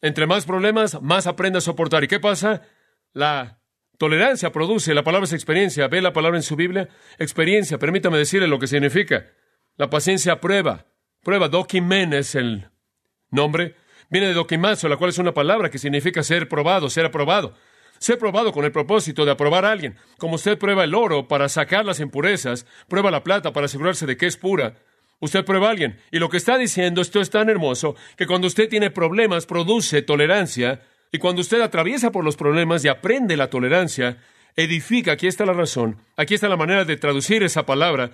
Entre 0.00 0.26
más 0.26 0.46
problemas, 0.46 1.00
más 1.00 1.28
aprende 1.28 1.58
a 1.58 1.60
soportar. 1.60 2.02
¿Y 2.02 2.08
qué 2.08 2.18
pasa? 2.18 2.62
La 3.12 3.60
tolerancia 3.98 4.50
produce, 4.50 4.94
la 4.94 5.04
palabra 5.04 5.26
es 5.26 5.32
experiencia. 5.32 5.86
¿Ve 5.86 6.02
la 6.02 6.12
palabra 6.12 6.36
en 6.36 6.42
su 6.42 6.56
Biblia? 6.56 6.88
Experiencia, 7.20 7.78
permítame 7.78 8.18
decirle 8.18 8.48
lo 8.48 8.58
que 8.58 8.66
significa. 8.66 9.26
La 9.76 9.88
paciencia 9.88 10.40
prueba. 10.40 10.86
Prueba, 11.22 11.48
dokimen 11.48 12.12
es 12.14 12.34
el 12.34 12.68
nombre. 13.30 13.76
Viene 14.10 14.26
de 14.26 14.34
dokimazo, 14.34 14.88
la 14.88 14.96
cual 14.96 15.10
es 15.10 15.18
una 15.18 15.32
palabra 15.32 15.70
que 15.70 15.78
significa 15.78 16.24
ser 16.24 16.48
probado, 16.48 16.90
ser 16.90 17.06
aprobado. 17.06 17.54
Sé 18.02 18.16
probado 18.16 18.50
con 18.50 18.64
el 18.64 18.72
propósito 18.72 19.24
de 19.24 19.30
aprobar 19.30 19.64
a 19.64 19.70
alguien. 19.70 19.94
Como 20.18 20.34
usted 20.34 20.58
prueba 20.58 20.82
el 20.82 20.92
oro 20.92 21.28
para 21.28 21.48
sacar 21.48 21.84
las 21.84 22.00
impurezas, 22.00 22.66
prueba 22.88 23.12
la 23.12 23.22
plata 23.22 23.52
para 23.52 23.66
asegurarse 23.66 24.06
de 24.06 24.16
que 24.16 24.26
es 24.26 24.36
pura. 24.36 24.74
Usted 25.20 25.44
prueba 25.44 25.68
a 25.68 25.70
alguien. 25.70 26.00
Y 26.10 26.18
lo 26.18 26.28
que 26.28 26.36
está 26.36 26.58
diciendo, 26.58 27.00
esto 27.00 27.20
es 27.20 27.30
tan 27.30 27.48
hermoso, 27.48 27.94
que 28.16 28.26
cuando 28.26 28.48
usted 28.48 28.68
tiene 28.68 28.90
problemas, 28.90 29.46
produce 29.46 30.02
tolerancia. 30.02 30.80
Y 31.12 31.18
cuando 31.18 31.42
usted 31.42 31.60
atraviesa 31.60 32.10
por 32.10 32.24
los 32.24 32.34
problemas 32.34 32.84
y 32.84 32.88
aprende 32.88 33.36
la 33.36 33.50
tolerancia, 33.50 34.18
edifica, 34.56 35.12
aquí 35.12 35.28
está 35.28 35.46
la 35.46 35.52
razón, 35.52 35.98
aquí 36.16 36.34
está 36.34 36.48
la 36.48 36.56
manera 36.56 36.84
de 36.84 36.96
traducir 36.96 37.44
esa 37.44 37.66
palabra, 37.66 38.10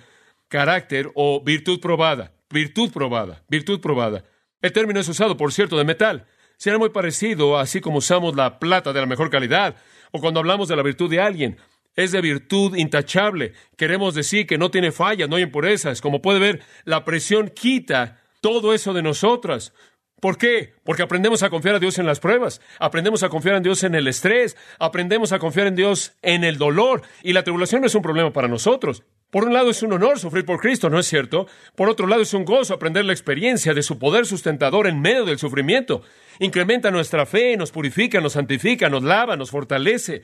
carácter 0.49 1.09
o 1.15 1.41
virtud 1.43 1.79
probada. 1.79 2.33
Virtud 2.51 2.91
probada, 2.91 3.41
virtud 3.49 3.81
probada. 3.81 4.23
El 4.61 4.71
término 4.71 4.99
es 4.99 5.09
usado, 5.09 5.35
por 5.35 5.51
cierto, 5.51 5.79
de 5.79 5.83
metal. 5.83 6.27
Será 6.59 6.77
muy 6.77 6.89
parecido, 6.89 7.57
así 7.57 7.79
como 7.79 7.99
usamos 7.99 8.35
la 8.35 8.59
plata 8.59 8.91
de 8.91 8.99
la 8.99 9.05
mejor 9.05 9.29
calidad, 9.29 9.77
o 10.11 10.19
cuando 10.19 10.41
hablamos 10.41 10.67
de 10.67 10.75
la 10.75 10.83
virtud 10.83 11.09
de 11.09 11.21
alguien 11.21 11.57
es 11.95 12.11
de 12.11 12.19
virtud 12.19 12.75
intachable. 12.75 13.53
Queremos 13.77 14.13
decir 14.13 14.45
que 14.45 14.57
no 14.57 14.69
tiene 14.69 14.91
fallas, 14.91 15.29
no 15.29 15.37
hay 15.37 15.43
impurezas. 15.43 16.01
Como 16.01 16.21
puede 16.21 16.39
ver, 16.39 16.61
la 16.83 17.05
presión 17.05 17.47
quita 17.47 18.21
todo 18.41 18.73
eso 18.73 18.93
de 18.93 19.01
nosotras. 19.01 19.73
¿Por 20.19 20.37
qué? 20.37 20.73
Porque 20.83 21.01
aprendemos 21.01 21.43
a 21.43 21.49
confiar 21.49 21.75
a 21.75 21.79
Dios 21.79 21.97
en 21.97 22.05
las 22.05 22.19
pruebas, 22.19 22.59
aprendemos 22.77 23.23
a 23.23 23.29
confiar 23.29 23.55
en 23.55 23.63
Dios 23.63 23.85
en 23.85 23.95
el 23.95 24.07
estrés, 24.09 24.57
aprendemos 24.79 25.31
a 25.31 25.39
confiar 25.39 25.67
en 25.67 25.77
Dios 25.77 26.17
en 26.21 26.43
el 26.43 26.57
dolor, 26.57 27.03
y 27.23 27.31
la 27.31 27.43
tribulación 27.43 27.79
no 27.79 27.87
es 27.87 27.95
un 27.95 28.01
problema 28.01 28.33
para 28.33 28.49
nosotros. 28.49 29.03
Por 29.29 29.45
un 29.45 29.53
lado 29.53 29.69
es 29.69 29.83
un 29.83 29.93
honor 29.93 30.17
sufrir 30.17 30.43
por 30.43 30.59
Cristo, 30.59 30.89
¿no 30.89 30.97
es 30.97 31.05
cierto? 31.05 31.47
Por 31.75 31.87
otro 31.87 32.07
lado 32.07 32.23
es 32.23 32.33
un 32.33 32.45
gozo 32.45 32.73
aprender 32.73 33.05
la 33.05 33.13
experiencia 33.13 33.75
de 33.75 33.83
su 33.83 33.99
poder 33.99 34.25
sustentador 34.25 34.87
en 34.87 35.01
medio 35.01 35.23
del 35.23 35.37
sufrimiento. 35.37 36.01
Incrementa 36.39 36.89
nuestra 36.89 37.27
fe, 37.27 37.55
nos 37.55 37.71
purifica, 37.71 38.21
nos 38.21 38.33
santifica, 38.33 38.89
nos 38.89 39.03
lava, 39.03 39.35
nos 39.35 39.51
fortalece. 39.51 40.23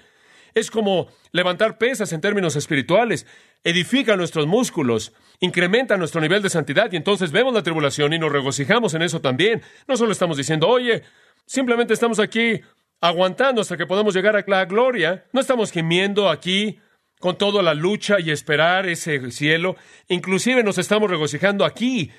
Es 0.56 0.72
como 0.72 1.08
levantar 1.32 1.78
pesas 1.78 2.14
en 2.14 2.22
términos 2.22 2.56
espirituales, 2.56 3.28
edifica 3.64 4.16
nuestros 4.16 4.48
músculos, 4.48 5.14
incrementa 5.40 5.98
nuestro 5.98 6.20
nivel 6.22 6.42
de 6.42 6.50
santidad 6.50 6.92
y 6.92 6.96
entonces 6.96 7.32
vemos 7.32 7.54
la 7.54 7.62
tribulación 7.62 8.14
y 8.14 8.18
nos 8.20 8.32
regocijamos 8.32 8.96
en 8.96 9.04
eso 9.04 9.22
también. 9.22 9.62
No 9.88 9.98
solo 9.98 10.14
estamos 10.14 10.38
diciendo, 10.38 10.68
oye, 10.68 11.04
simplemente 11.46 11.94
estamos 11.94 12.20
aquí 12.20 12.62
aguantando 13.02 13.62
hasta 13.62 13.78
que 13.78 13.86
podamos 13.86 14.16
llegar 14.16 14.36
a 14.36 14.44
la 14.48 14.66
gloria, 14.66 15.26
no 15.32 15.42
estamos 15.42 15.72
gimiendo 15.72 16.30
aquí 16.30 16.80
con 17.20 17.38
toda 17.38 17.64
la 17.64 17.74
lucha 17.74 18.20
y 18.20 18.32
esperar 18.32 18.88
ese 18.88 19.32
cielo, 19.32 19.76
inclusive 20.08 20.64
nos 20.64 20.78
estamos 20.78 21.10
regocijando 21.10 21.66
aquí, 21.66 22.12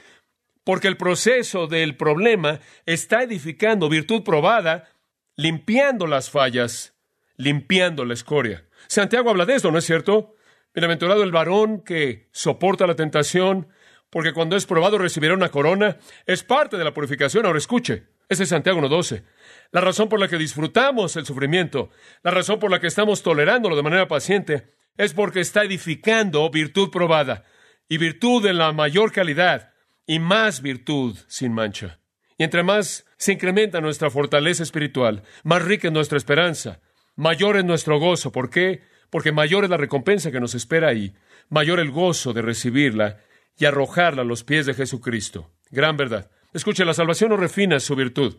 porque 0.64 0.88
el 0.88 0.96
proceso 0.96 1.66
del 1.66 1.96
problema 1.96 2.60
está 2.86 3.22
edificando 3.22 3.88
virtud 3.88 4.22
probada, 4.24 4.88
limpiando 5.36 6.06
las 6.06 6.30
fallas 6.30 6.96
limpiando 7.36 8.04
la 8.04 8.14
escoria. 8.14 8.64
Santiago 8.88 9.30
habla 9.30 9.46
de 9.46 9.54
esto, 9.54 9.70
¿no 9.70 9.78
es 9.78 9.84
cierto? 9.84 10.34
Bienaventurado 10.74 11.22
el 11.22 11.32
varón 11.32 11.82
que 11.82 12.28
soporta 12.32 12.86
la 12.86 12.96
tentación, 12.96 13.68
porque 14.10 14.32
cuando 14.32 14.56
es 14.56 14.66
probado 14.66 14.98
recibirá 14.98 15.34
una 15.34 15.50
corona. 15.50 15.98
Es 16.26 16.42
parte 16.42 16.76
de 16.76 16.84
la 16.84 16.94
purificación. 16.94 17.46
Ahora 17.46 17.58
escuche, 17.58 18.04
ese 18.28 18.44
es 18.44 18.48
Santiago 18.48 18.80
1.12. 18.80 19.24
La 19.72 19.80
razón 19.80 20.08
por 20.08 20.20
la 20.20 20.28
que 20.28 20.38
disfrutamos 20.38 21.16
el 21.16 21.26
sufrimiento, 21.26 21.90
la 22.22 22.30
razón 22.30 22.58
por 22.58 22.70
la 22.70 22.80
que 22.80 22.86
estamos 22.86 23.22
tolerándolo 23.22 23.76
de 23.76 23.82
manera 23.82 24.08
paciente, 24.08 24.74
es 24.96 25.14
porque 25.14 25.40
está 25.40 25.62
edificando 25.64 26.48
virtud 26.50 26.90
probada, 26.90 27.44
y 27.88 27.98
virtud 27.98 28.42
de 28.42 28.52
la 28.52 28.72
mayor 28.72 29.12
calidad, 29.12 29.72
y 30.06 30.18
más 30.18 30.62
virtud 30.62 31.16
sin 31.28 31.52
mancha. 31.52 32.00
Y 32.38 32.44
entre 32.44 32.62
más 32.62 33.04
se 33.16 33.32
incrementa 33.32 33.80
nuestra 33.80 34.10
fortaleza 34.10 34.62
espiritual, 34.62 35.22
más 35.42 35.62
rica 35.62 35.88
es 35.88 35.94
nuestra 35.94 36.18
esperanza, 36.18 36.80
mayor 37.14 37.56
es 37.56 37.64
nuestro 37.64 37.98
gozo. 37.98 38.32
¿Por 38.32 38.50
qué? 38.50 38.82
Porque 39.10 39.32
mayor 39.32 39.64
es 39.64 39.70
la 39.70 39.76
recompensa 39.76 40.30
que 40.30 40.40
nos 40.40 40.54
espera 40.54 40.88
ahí, 40.88 41.14
mayor 41.48 41.80
el 41.80 41.90
gozo 41.90 42.32
de 42.32 42.42
recibirla 42.42 43.20
y 43.58 43.64
arrojarla 43.64 44.22
a 44.22 44.24
los 44.26 44.44
pies 44.44 44.66
de 44.66 44.74
Jesucristo. 44.74 45.52
Gran 45.70 45.96
verdad. 45.96 46.30
Escuche, 46.52 46.84
la 46.84 46.94
salvación 46.94 47.30
no 47.30 47.36
refina 47.36 47.80
su 47.80 47.96
virtud. 47.96 48.38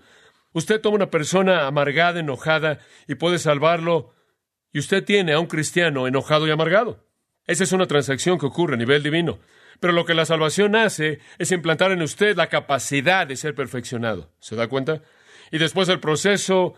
Usted 0.54 0.82
toma 0.82 0.96
una 0.96 1.10
persona 1.10 1.68
amargada, 1.68 2.20
enojada, 2.20 2.80
y 3.08 3.16
puede 3.16 3.40
salvarlo, 3.40 4.14
y 4.78 4.80
usted 4.80 5.04
tiene 5.04 5.34
a 5.34 5.40
un 5.40 5.48
cristiano 5.48 6.06
enojado 6.06 6.48
y 6.48 6.52
amargado. 6.52 7.04
Esa 7.48 7.64
es 7.64 7.72
una 7.72 7.88
transacción 7.88 8.38
que 8.38 8.46
ocurre 8.46 8.76
a 8.76 8.78
nivel 8.78 9.02
divino. 9.02 9.40
Pero 9.80 9.92
lo 9.92 10.06
que 10.06 10.14
la 10.14 10.24
salvación 10.24 10.76
hace 10.76 11.18
es 11.40 11.52
implantar 11.52 11.92
en 11.92 12.04
usted 12.04 12.38
la 12.38 12.46
capacidad 12.46 13.26
de 13.26 13.38
ser 13.38 13.56
perfeccionado. 13.56 14.30
¿Se 14.40 14.56
da 14.56 14.68
cuenta? 14.68 15.02
Y 15.52 15.58
después 15.58 15.90
el 15.90 16.00
proceso 16.00 16.76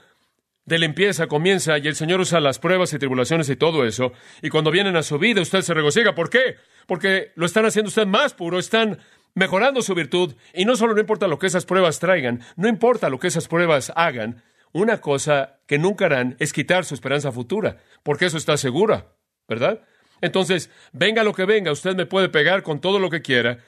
de 0.64 0.80
limpieza 0.80 1.28
comienza 1.28 1.78
y 1.78 1.90
el 1.90 1.96
Señor 1.98 2.22
usa 2.22 2.40
las 2.40 2.58
pruebas 2.58 2.94
y 2.94 3.00
tribulaciones 3.00 3.50
y 3.50 3.58
todo 3.58 3.84
eso. 3.86 4.14
Y 4.42 4.48
cuando 4.48 4.72
vienen 4.72 4.96
a 4.96 5.04
su 5.04 5.20
vida, 5.20 5.42
usted 5.42 5.60
se 5.60 5.74
regocija. 5.74 6.16
¿Por 6.16 6.30
qué? 6.30 6.56
Porque 6.88 7.34
lo 7.36 7.46
están 7.46 7.66
haciendo 7.66 7.90
usted 7.90 8.08
más 8.08 8.34
puro, 8.34 8.60
están 8.60 9.00
mejorando 9.36 9.82
su 9.82 9.94
virtud. 9.94 10.36
Y 10.54 10.64
no 10.64 10.78
solo 10.78 10.94
no 10.94 11.02
importa 11.02 11.28
lo 11.28 11.38
que 11.38 11.48
esas 11.48 11.66
pruebas 11.66 12.00
traigan, 12.00 12.40
no 12.56 12.70
importa 12.70 13.10
lo 13.10 13.20
que 13.20 13.28
esas 13.28 13.50
pruebas 13.50 13.92
hagan, 13.94 14.42
una 14.72 15.02
cosa 15.02 15.60
que 15.68 15.78
nunca 15.78 16.06
harán 16.06 16.36
es 16.40 16.54
quitar 16.54 16.86
su 16.86 16.94
esperanza 16.94 17.32
futura, 17.32 17.78
porque 18.04 18.26
eso 18.26 18.38
está 18.38 18.58
segura, 18.58 19.08
¿verdad? 19.48 19.82
Entonces, 20.22 20.70
venga 20.92 21.24
lo 21.24 21.34
que 21.34 21.46
venga, 21.46 21.72
usted 21.72 21.96
me 21.96 22.06
puede 22.06 22.30
pegar 22.30 22.64
con 22.64 22.82
todo 22.82 23.00
lo 23.00 23.10
que 23.10 23.22
quiera, 23.22 23.60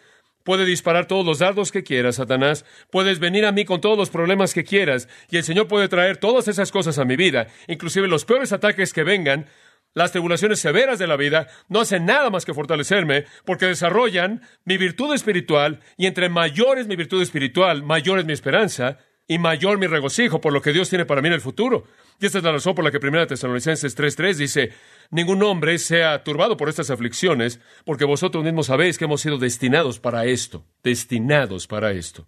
Puede 0.44 0.66
disparar 0.66 1.06
todos 1.06 1.26
los 1.26 1.40
dardos 1.40 1.72
que 1.72 1.84
quieras, 1.84 2.16
Satanás. 2.16 2.66
Puedes 2.90 3.20
venir 3.20 3.46
a 3.46 3.52
mí 3.52 3.64
con 3.66 3.80
todos 3.80 3.98
los 3.98 4.10
problemas 4.10 4.54
que 4.54 4.64
quieras. 4.64 5.08
Y 5.30 5.38
el 5.38 5.44
Señor 5.44 5.68
puede 5.68 5.88
traer 5.88 6.18
todas 6.18 6.48
esas 6.48 6.72
cosas 6.72 6.98
a 6.98 7.06
mi 7.06 7.16
vida, 7.16 7.48
inclusive 7.68 8.08
los 8.08 8.26
peores 8.26 8.52
ataques 8.52 8.94
que 8.94 9.04
vengan. 9.04 9.48
Las 9.94 10.14
tribulaciones 10.14 10.60
severas 10.60 11.00
de 11.00 11.08
la 11.08 11.18
vida 11.18 11.48
no 11.68 11.82
hacen 11.82 12.06
nada 12.06 12.30
más 12.30 12.46
que 12.46 12.54
fortalecerme 12.54 13.26
porque 13.46 13.66
desarrollan 13.66 14.42
mi 14.64 14.78
virtud 14.78 15.14
espiritual 15.14 15.82
y 15.98 16.06
entre 16.06 16.30
mayor 16.30 16.80
es 16.80 16.88
mi 16.88 16.96
virtud 16.96 17.22
espiritual, 17.22 17.84
mayor 17.84 18.18
es 18.18 18.26
mi 18.26 18.32
esperanza 18.32 19.00
y 19.32 19.40
mayor 19.40 19.78
mi 19.78 19.88
regocijo 19.88 20.42
por 20.42 20.52
lo 20.52 20.62
que 20.62 20.74
Dios 20.74 20.90
tiene 20.90 21.06
para 21.06 21.22
mí 21.22 21.30
en 21.30 21.36
el 21.36 21.40
futuro. 21.40 21.86
Y 22.20 22.26
esta 22.26 22.40
es 22.40 22.44
la 22.44 22.52
razón 22.52 22.76
por 22.76 22.84
la 22.84 22.92
que 22.92 22.98
1 22.98 23.28
Tesalonicenses 23.28 23.98
3.3 23.98 24.34
dice, 24.34 24.74
ningún 25.10 25.42
hombre 25.42 25.78
sea 25.78 26.22
turbado 26.26 26.58
por 26.58 26.68
estas 26.68 26.90
aflicciones, 26.90 27.62
porque 27.86 28.04
vosotros 28.04 28.44
mismos 28.44 28.66
sabéis 28.66 28.98
que 28.98 29.06
hemos 29.06 29.22
sido 29.22 29.38
destinados 29.38 30.02
para 30.02 30.26
esto, 30.26 30.66
destinados 30.84 31.66
para 31.66 31.94
esto. 31.94 32.28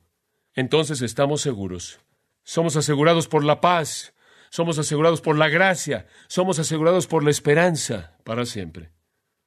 Entonces 0.56 1.02
estamos 1.02 1.42
seguros. 1.42 2.00
Somos 2.42 2.78
asegurados 2.78 3.28
por 3.28 3.44
la 3.44 3.60
paz, 3.60 4.14
somos 4.50 4.80
asegurados 4.80 5.20
por 5.20 5.38
la 5.38 5.50
gracia, 5.50 6.08
somos 6.28 6.58
asegurados 6.58 7.08
por 7.08 7.26
la 7.26 7.32
esperanza 7.32 8.18
para 8.24 8.46
siempre. 8.46 8.92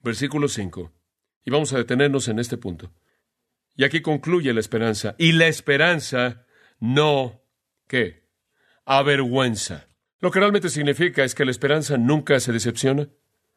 Versículo 0.00 0.48
5. 0.48 0.92
Y 1.46 1.50
vamos 1.50 1.72
a 1.72 1.78
detenernos 1.78 2.28
en 2.28 2.38
este 2.38 2.58
punto. 2.58 2.92
Y 3.74 3.84
aquí 3.84 4.02
concluye 4.02 4.52
la 4.52 4.60
esperanza. 4.60 5.14
Y 5.16 5.32
la 5.32 5.46
esperanza 5.46 6.42
no, 6.80 7.45
¿qué? 7.86 8.22
Avergüenza. 8.84 9.88
Lo 10.20 10.30
que 10.30 10.40
realmente 10.40 10.68
significa 10.68 11.24
es 11.24 11.34
que 11.34 11.44
la 11.44 11.50
esperanza 11.50 11.96
nunca 11.96 12.40
se 12.40 12.52
decepciona. 12.52 13.08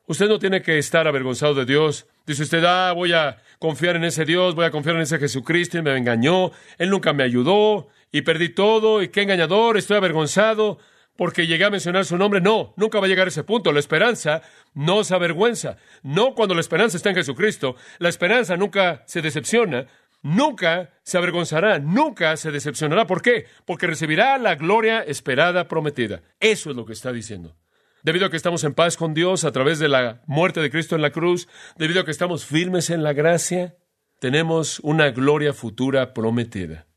Usted 0.08 0.28
no 0.28 0.40
tiene 0.40 0.62
que 0.62 0.78
estar 0.78 1.08
avergonzado 1.08 1.54
de 1.54 1.66
Dios. 1.66 2.08
Dice 2.26 2.44
usted, 2.44 2.64
ah, 2.66 2.92
voy 2.94 3.14
a 3.14 3.38
confiar 3.60 3.96
en 3.96 4.04
ese 4.04 4.26
Dios, 4.26 4.56
voy 4.56 4.66
a 4.66 4.72
confiar 4.72 4.96
en 4.96 5.04
ese 5.04 5.20
Jesucristo 5.20 5.78
y 5.78 5.82
me 5.82 5.96
engañó, 5.96 6.52
Él 6.78 6.90
nunca 6.90 7.14
me 7.14 7.24
ayudó 7.24 7.90
y 8.12 8.24
perdí 8.24 8.50
todo 8.50 9.04
y 9.04 9.10
qué 9.10 9.22
engañador, 9.22 9.78
estoy 9.78 9.98
avergonzado 9.98 10.80
porque 11.16 11.48
llegué 11.48 11.66
a 11.66 11.70
mencionar 11.70 12.06
su 12.06 12.18
nombre. 12.18 12.40
No, 12.40 12.74
nunca 12.78 13.00
va 13.00 13.06
a 13.06 13.10
llegar 13.10 13.28
a 13.28 13.30
ese 13.30 13.44
punto. 13.44 13.74
La 13.74 13.80
esperanza 13.80 14.42
no 14.74 15.04
se 15.04 15.14
avergüenza. 15.14 15.76
No 16.02 16.34
cuando 16.34 16.56
la 16.56 16.62
esperanza 16.62 16.96
está 16.96 17.10
en 17.10 17.18
Jesucristo. 17.18 17.76
La 17.98 18.08
esperanza 18.08 18.56
nunca 18.56 19.04
se 19.06 19.22
decepciona 19.22 19.86
nunca 20.22 20.94
se 21.04 21.18
avergonzará, 21.18 21.80
nunca 21.80 22.36
se 22.38 22.52
decepcionará. 22.52 23.08
¿Por 23.08 23.22
qué? 23.22 23.46
Porque 23.66 23.88
recibirá 23.88 24.38
la 24.38 24.56
gloria 24.56 25.02
esperada 25.02 25.68
prometida. 25.68 26.22
Eso 26.40 26.70
es 26.70 26.76
lo 26.76 26.86
que 26.86 26.94
está 26.94 27.12
diciendo. 27.12 27.56
Debido 28.04 28.28
a 28.28 28.30
que 28.30 28.38
estamos 28.38 28.64
en 28.64 28.74
paz 28.74 28.96
con 28.96 29.14
Dios 29.14 29.44
a 29.44 29.52
través 29.52 29.80
de 29.80 29.90
la 29.90 30.22
muerte 30.26 30.62
de 30.62 30.70
Cristo 30.70 30.96
en 30.96 31.02
la 31.02 31.12
cruz, 31.12 31.48
debido 31.78 32.02
a 32.02 32.06
que 32.06 32.12
estamos 32.12 32.46
firmes 32.46 32.90
en 32.90 33.04
la 33.04 33.14
gracia, 33.14 33.76
tenemos 34.20 34.80
una 34.82 35.12
gloria 35.12 35.54
futura 35.54 36.14
prometida. 36.14 36.88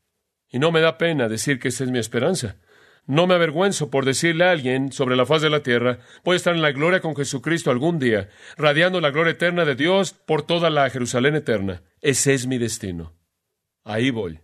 Y 0.49 0.59
no 0.59 0.71
me 0.71 0.81
da 0.81 0.97
pena 0.97 1.27
decir 1.27 1.59
que 1.59 1.69
esa 1.69 1.83
es 1.83 1.89
mi 1.89 1.99
esperanza. 1.99 2.57
No 3.05 3.27
me 3.27 3.33
avergüenzo 3.33 3.89
por 3.89 4.05
decirle 4.05 4.45
a 4.45 4.51
alguien 4.51 4.93
sobre 4.93 5.17
la 5.17 5.25
faz 5.25 5.41
de 5.41 5.49
la 5.49 5.61
tierra, 5.61 5.99
voy 6.23 6.35
a 6.35 6.37
estar 6.37 6.55
en 6.55 6.61
la 6.61 6.71
gloria 6.71 7.01
con 7.01 7.17
Jesucristo 7.17 7.69
algún 7.69 7.99
día, 7.99 8.29
radiando 8.55 9.01
la 9.01 9.11
gloria 9.11 9.31
eterna 9.31 9.65
de 9.65 9.75
Dios 9.75 10.13
por 10.13 10.43
toda 10.43 10.69
la 10.69 10.89
Jerusalén 10.89 11.35
eterna. 11.35 11.81
Ese 12.03 12.33
es 12.33 12.47
mi 12.47 12.57
destino. 12.57 13.13
Ahí 13.85 14.11
voy. 14.11 14.41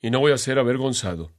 Y 0.00 0.08
no 0.10 0.20
voy 0.20 0.32
a 0.32 0.38
ser 0.38 0.58
avergonzado. 0.58 1.32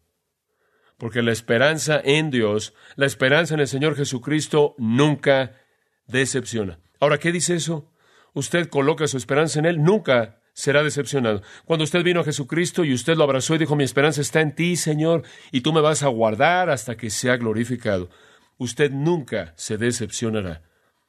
Porque 1.00 1.24
la 1.24 1.32
esperanza 1.32 2.00
en 2.04 2.30
Dios, 2.30 2.76
la 2.96 3.08
esperanza 3.08 3.56
en 3.56 3.62
el 3.62 3.68
Señor 3.68 3.96
Jesucristo 3.96 4.76
nunca 4.78 5.58
decepciona. 6.06 6.80
Ahora, 7.00 7.18
¿qué 7.18 7.32
dice 7.32 7.56
eso? 7.56 7.92
Usted 8.34 8.70
coloca 8.70 9.08
su 9.08 9.18
esperanza 9.18 9.58
en 9.58 9.66
Él, 9.66 9.82
nunca 9.82 10.40
será 10.54 10.84
decepcionado. 10.84 11.42
Cuando 11.66 11.84
usted 11.84 12.04
vino 12.04 12.20
a 12.20 12.26
Jesucristo 12.26 12.84
y 12.84 12.94
usted 12.94 13.18
lo 13.18 13.24
abrazó 13.24 13.56
y 13.56 13.58
dijo, 13.58 13.76
mi 13.76 13.84
esperanza 13.84 14.22
está 14.22 14.42
en 14.42 14.54
ti, 14.54 14.76
Señor, 14.76 15.24
y 15.52 15.62
tú 15.62 15.74
me 15.74 15.82
vas 15.82 16.04
a 16.04 16.10
guardar 16.10 16.70
hasta 16.70 16.96
que 16.96 17.10
sea 17.10 17.38
glorificado, 17.38 18.12
usted 18.60 18.92
nunca 18.92 19.54
se 19.58 19.78
decepcionará. 19.78 20.62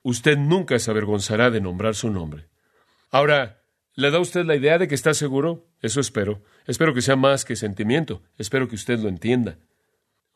Usted 0.02 0.38
nunca 0.38 0.78
se 0.78 0.90
avergonzará 0.90 1.50
de 1.50 1.60
nombrar 1.60 1.94
su 1.94 2.08
nombre. 2.08 2.48
Ahora, 3.10 3.59
¿Le 4.00 4.10
da 4.10 4.18
usted 4.18 4.46
la 4.46 4.56
idea 4.56 4.78
de 4.78 4.88
que 4.88 4.94
está 4.94 5.12
seguro? 5.12 5.66
Eso 5.82 6.00
espero. 6.00 6.40
Espero 6.66 6.94
que 6.94 7.02
sea 7.02 7.16
más 7.16 7.44
que 7.44 7.54
sentimiento. 7.54 8.22
Espero 8.38 8.66
que 8.66 8.74
usted 8.74 8.98
lo 8.98 9.10
entienda. 9.10 9.58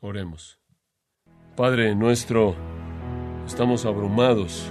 Oremos. 0.01 0.59
Padre 1.57 1.95
nuestro, 1.95 2.57
estamos 3.47 3.87
abrumados 3.87 4.71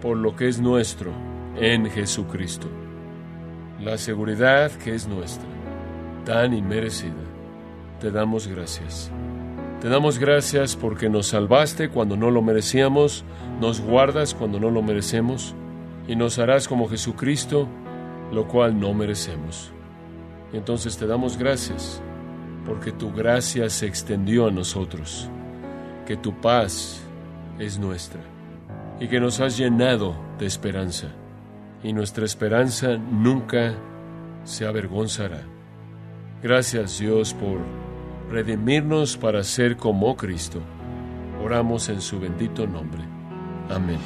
por 0.00 0.16
lo 0.16 0.36
que 0.36 0.46
es 0.46 0.60
nuestro 0.60 1.10
en 1.56 1.90
Jesucristo. 1.90 2.68
La 3.80 3.98
seguridad 3.98 4.70
que 4.70 4.94
es 4.94 5.08
nuestra, 5.08 5.48
tan 6.24 6.54
inmerecida. 6.54 7.24
Te 7.98 8.12
damos 8.12 8.46
gracias. 8.46 9.10
Te 9.80 9.88
damos 9.88 10.20
gracias 10.20 10.76
porque 10.76 11.08
nos 11.08 11.26
salvaste 11.26 11.88
cuando 11.88 12.16
no 12.16 12.30
lo 12.30 12.42
merecíamos, 12.42 13.24
nos 13.60 13.80
guardas 13.80 14.34
cuando 14.34 14.60
no 14.60 14.70
lo 14.70 14.82
merecemos 14.82 15.56
y 16.08 16.16
nos 16.16 16.38
harás 16.38 16.68
como 16.68 16.88
Jesucristo, 16.88 17.68
lo 18.32 18.46
cual 18.46 18.78
no 18.78 18.94
merecemos. 18.94 19.72
Entonces 20.52 20.96
te 20.96 21.06
damos 21.06 21.36
gracias 21.36 22.00
porque 22.64 22.92
tu 22.92 23.12
gracia 23.12 23.70
se 23.70 23.86
extendió 23.86 24.46
a 24.46 24.50
nosotros, 24.50 25.28
que 26.04 26.16
tu 26.16 26.40
paz 26.40 27.00
es 27.58 27.78
nuestra 27.78 28.20
y 29.00 29.08
que 29.08 29.20
nos 29.20 29.40
has 29.40 29.56
llenado 29.56 30.16
de 30.38 30.46
esperanza 30.46 31.08
y 31.82 31.92
nuestra 31.92 32.24
esperanza 32.24 32.96
nunca 32.96 33.74
se 34.44 34.66
avergonzará. 34.66 35.42
Gracias 36.42 36.98
Dios 36.98 37.34
por 37.34 37.58
redimirnos 38.30 39.16
para 39.16 39.42
ser 39.42 39.76
como 39.76 40.16
Cristo. 40.16 40.60
Oramos 41.42 41.88
en 41.88 42.00
su 42.00 42.18
bendito 42.18 42.66
nombre. 42.66 43.04
Amén. 43.68 43.98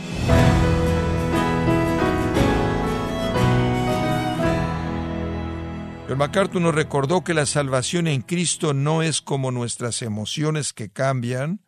John 6.10 6.18
MacArthur 6.18 6.60
nos 6.60 6.74
recordó 6.74 7.22
que 7.22 7.34
la 7.34 7.46
salvación 7.46 8.08
en 8.08 8.22
Cristo 8.22 8.74
no 8.74 9.00
es 9.00 9.22
como 9.22 9.52
nuestras 9.52 10.02
emociones 10.02 10.72
que 10.72 10.90
cambian, 10.90 11.60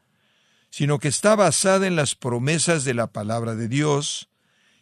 sino 0.69 0.99
que 0.99 1.07
está 1.07 1.37
basada 1.37 1.87
en 1.87 1.95
las 1.95 2.17
promesas 2.17 2.83
de 2.83 2.93
la 2.93 3.13
palabra 3.13 3.55
de 3.55 3.69
Dios, 3.69 4.31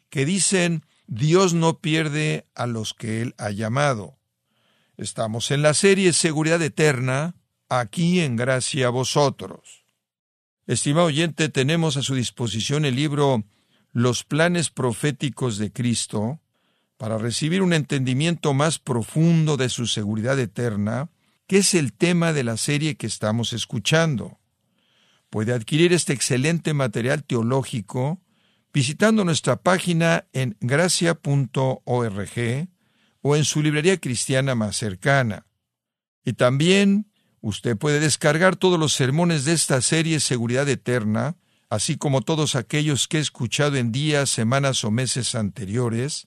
que 0.09 0.25
dicen, 0.25 0.87
Dios 1.09 1.53
no 1.53 1.79
pierde 1.79 2.47
a 2.55 2.67
los 2.67 2.95
que 2.95 3.21
Él 3.21 3.35
ha 3.37 3.51
llamado. 3.51 4.17
Estamos 4.97 5.51
en 5.51 5.61
la 5.61 5.75
serie 5.75 6.15
Seguridad 6.15 6.63
Eterna, 6.63 7.35
aquí 7.69 8.21
en 8.21 8.37
Gracia 8.37 8.87
a 8.87 8.91
vosotros. 8.91 9.85
Estimado 10.67 11.09
oyente, 11.09 11.51
tenemos 11.51 11.99
a 11.99 12.03
su 12.03 12.15
disposición 12.15 12.87
el 12.87 12.97
libro 12.97 13.45
Los 13.93 14.25
planes 14.25 14.71
proféticos 14.71 15.59
de 15.59 15.71
Cristo, 15.71 16.41
para 17.01 17.17
recibir 17.17 17.63
un 17.63 17.73
entendimiento 17.73 18.53
más 18.53 18.79
profundo 18.79 19.57
de 19.57 19.71
su 19.71 19.87
seguridad 19.87 20.39
eterna, 20.39 21.09
que 21.47 21.57
es 21.57 21.73
el 21.73 21.95
tema 21.95 22.35
de 22.35 22.45
la 22.45 22.59
serie 22.59 22.99
que 22.99 23.07
estamos 23.07 23.55
escuchando. 23.55 24.39
Puede 25.31 25.55
adquirir 25.55 25.95
este 25.95 26.13
excelente 26.13 26.75
material 26.75 27.25
teológico 27.25 28.21
visitando 28.71 29.25
nuestra 29.25 29.57
página 29.57 30.27
en 30.35 30.59
gracia.org 30.61 31.89
o 33.23 33.37
en 33.37 33.45
su 33.47 33.63
librería 33.63 33.99
cristiana 33.99 34.55
más 34.55 34.77
cercana. 34.77 35.47
Y 36.23 36.35
también 36.35 37.11
usted 37.41 37.79
puede 37.79 37.99
descargar 37.99 38.57
todos 38.57 38.79
los 38.79 38.93
sermones 38.93 39.47
de 39.47 39.55
esta 39.55 39.81
serie 39.81 40.21
Seguridad 40.21 40.69
Eterna, 40.69 41.39
así 41.71 41.97
como 41.97 42.21
todos 42.21 42.57
aquellos 42.57 43.09
que 43.09 43.17
he 43.17 43.21
escuchado 43.23 43.77
en 43.77 43.91
días, 43.91 44.29
semanas 44.29 44.85
o 44.85 44.91
meses 44.91 45.35
anteriores, 45.35 46.27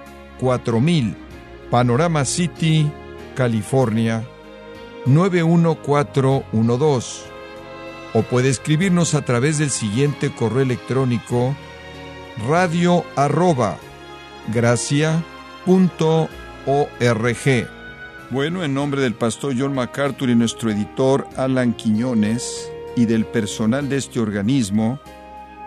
4000, 0.41 1.15
Panorama 1.69 2.25
City, 2.25 2.91
California, 3.35 4.25
91412. 5.05 7.31
O 8.13 8.23
puede 8.23 8.49
escribirnos 8.49 9.13
a 9.13 9.23
través 9.23 9.59
del 9.59 9.69
siguiente 9.69 10.33
correo 10.33 10.63
electrónico 10.63 11.55
radio 12.49 13.05
arroba 13.15 13.77
gracia.org. 14.53 15.21
Bueno, 18.31 18.63
en 18.63 18.73
nombre 18.73 19.01
del 19.01 19.13
pastor 19.13 19.53
John 19.57 19.75
MacArthur 19.75 20.29
y 20.29 20.35
nuestro 20.35 20.71
editor 20.71 21.27
Alan 21.37 21.73
Quiñones 21.73 22.69
y 22.97 23.05
del 23.05 23.25
personal 23.25 23.87
de 23.87 23.95
este 23.97 24.19
organismo, 24.19 24.99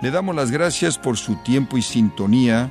le 0.03 0.11
damos 0.11 0.35
las 0.35 0.51
gracias 0.51 0.99
por 0.99 1.17
su 1.17 1.37
tiempo 1.45 1.79
y 1.79 1.83
sintonía 1.83 2.71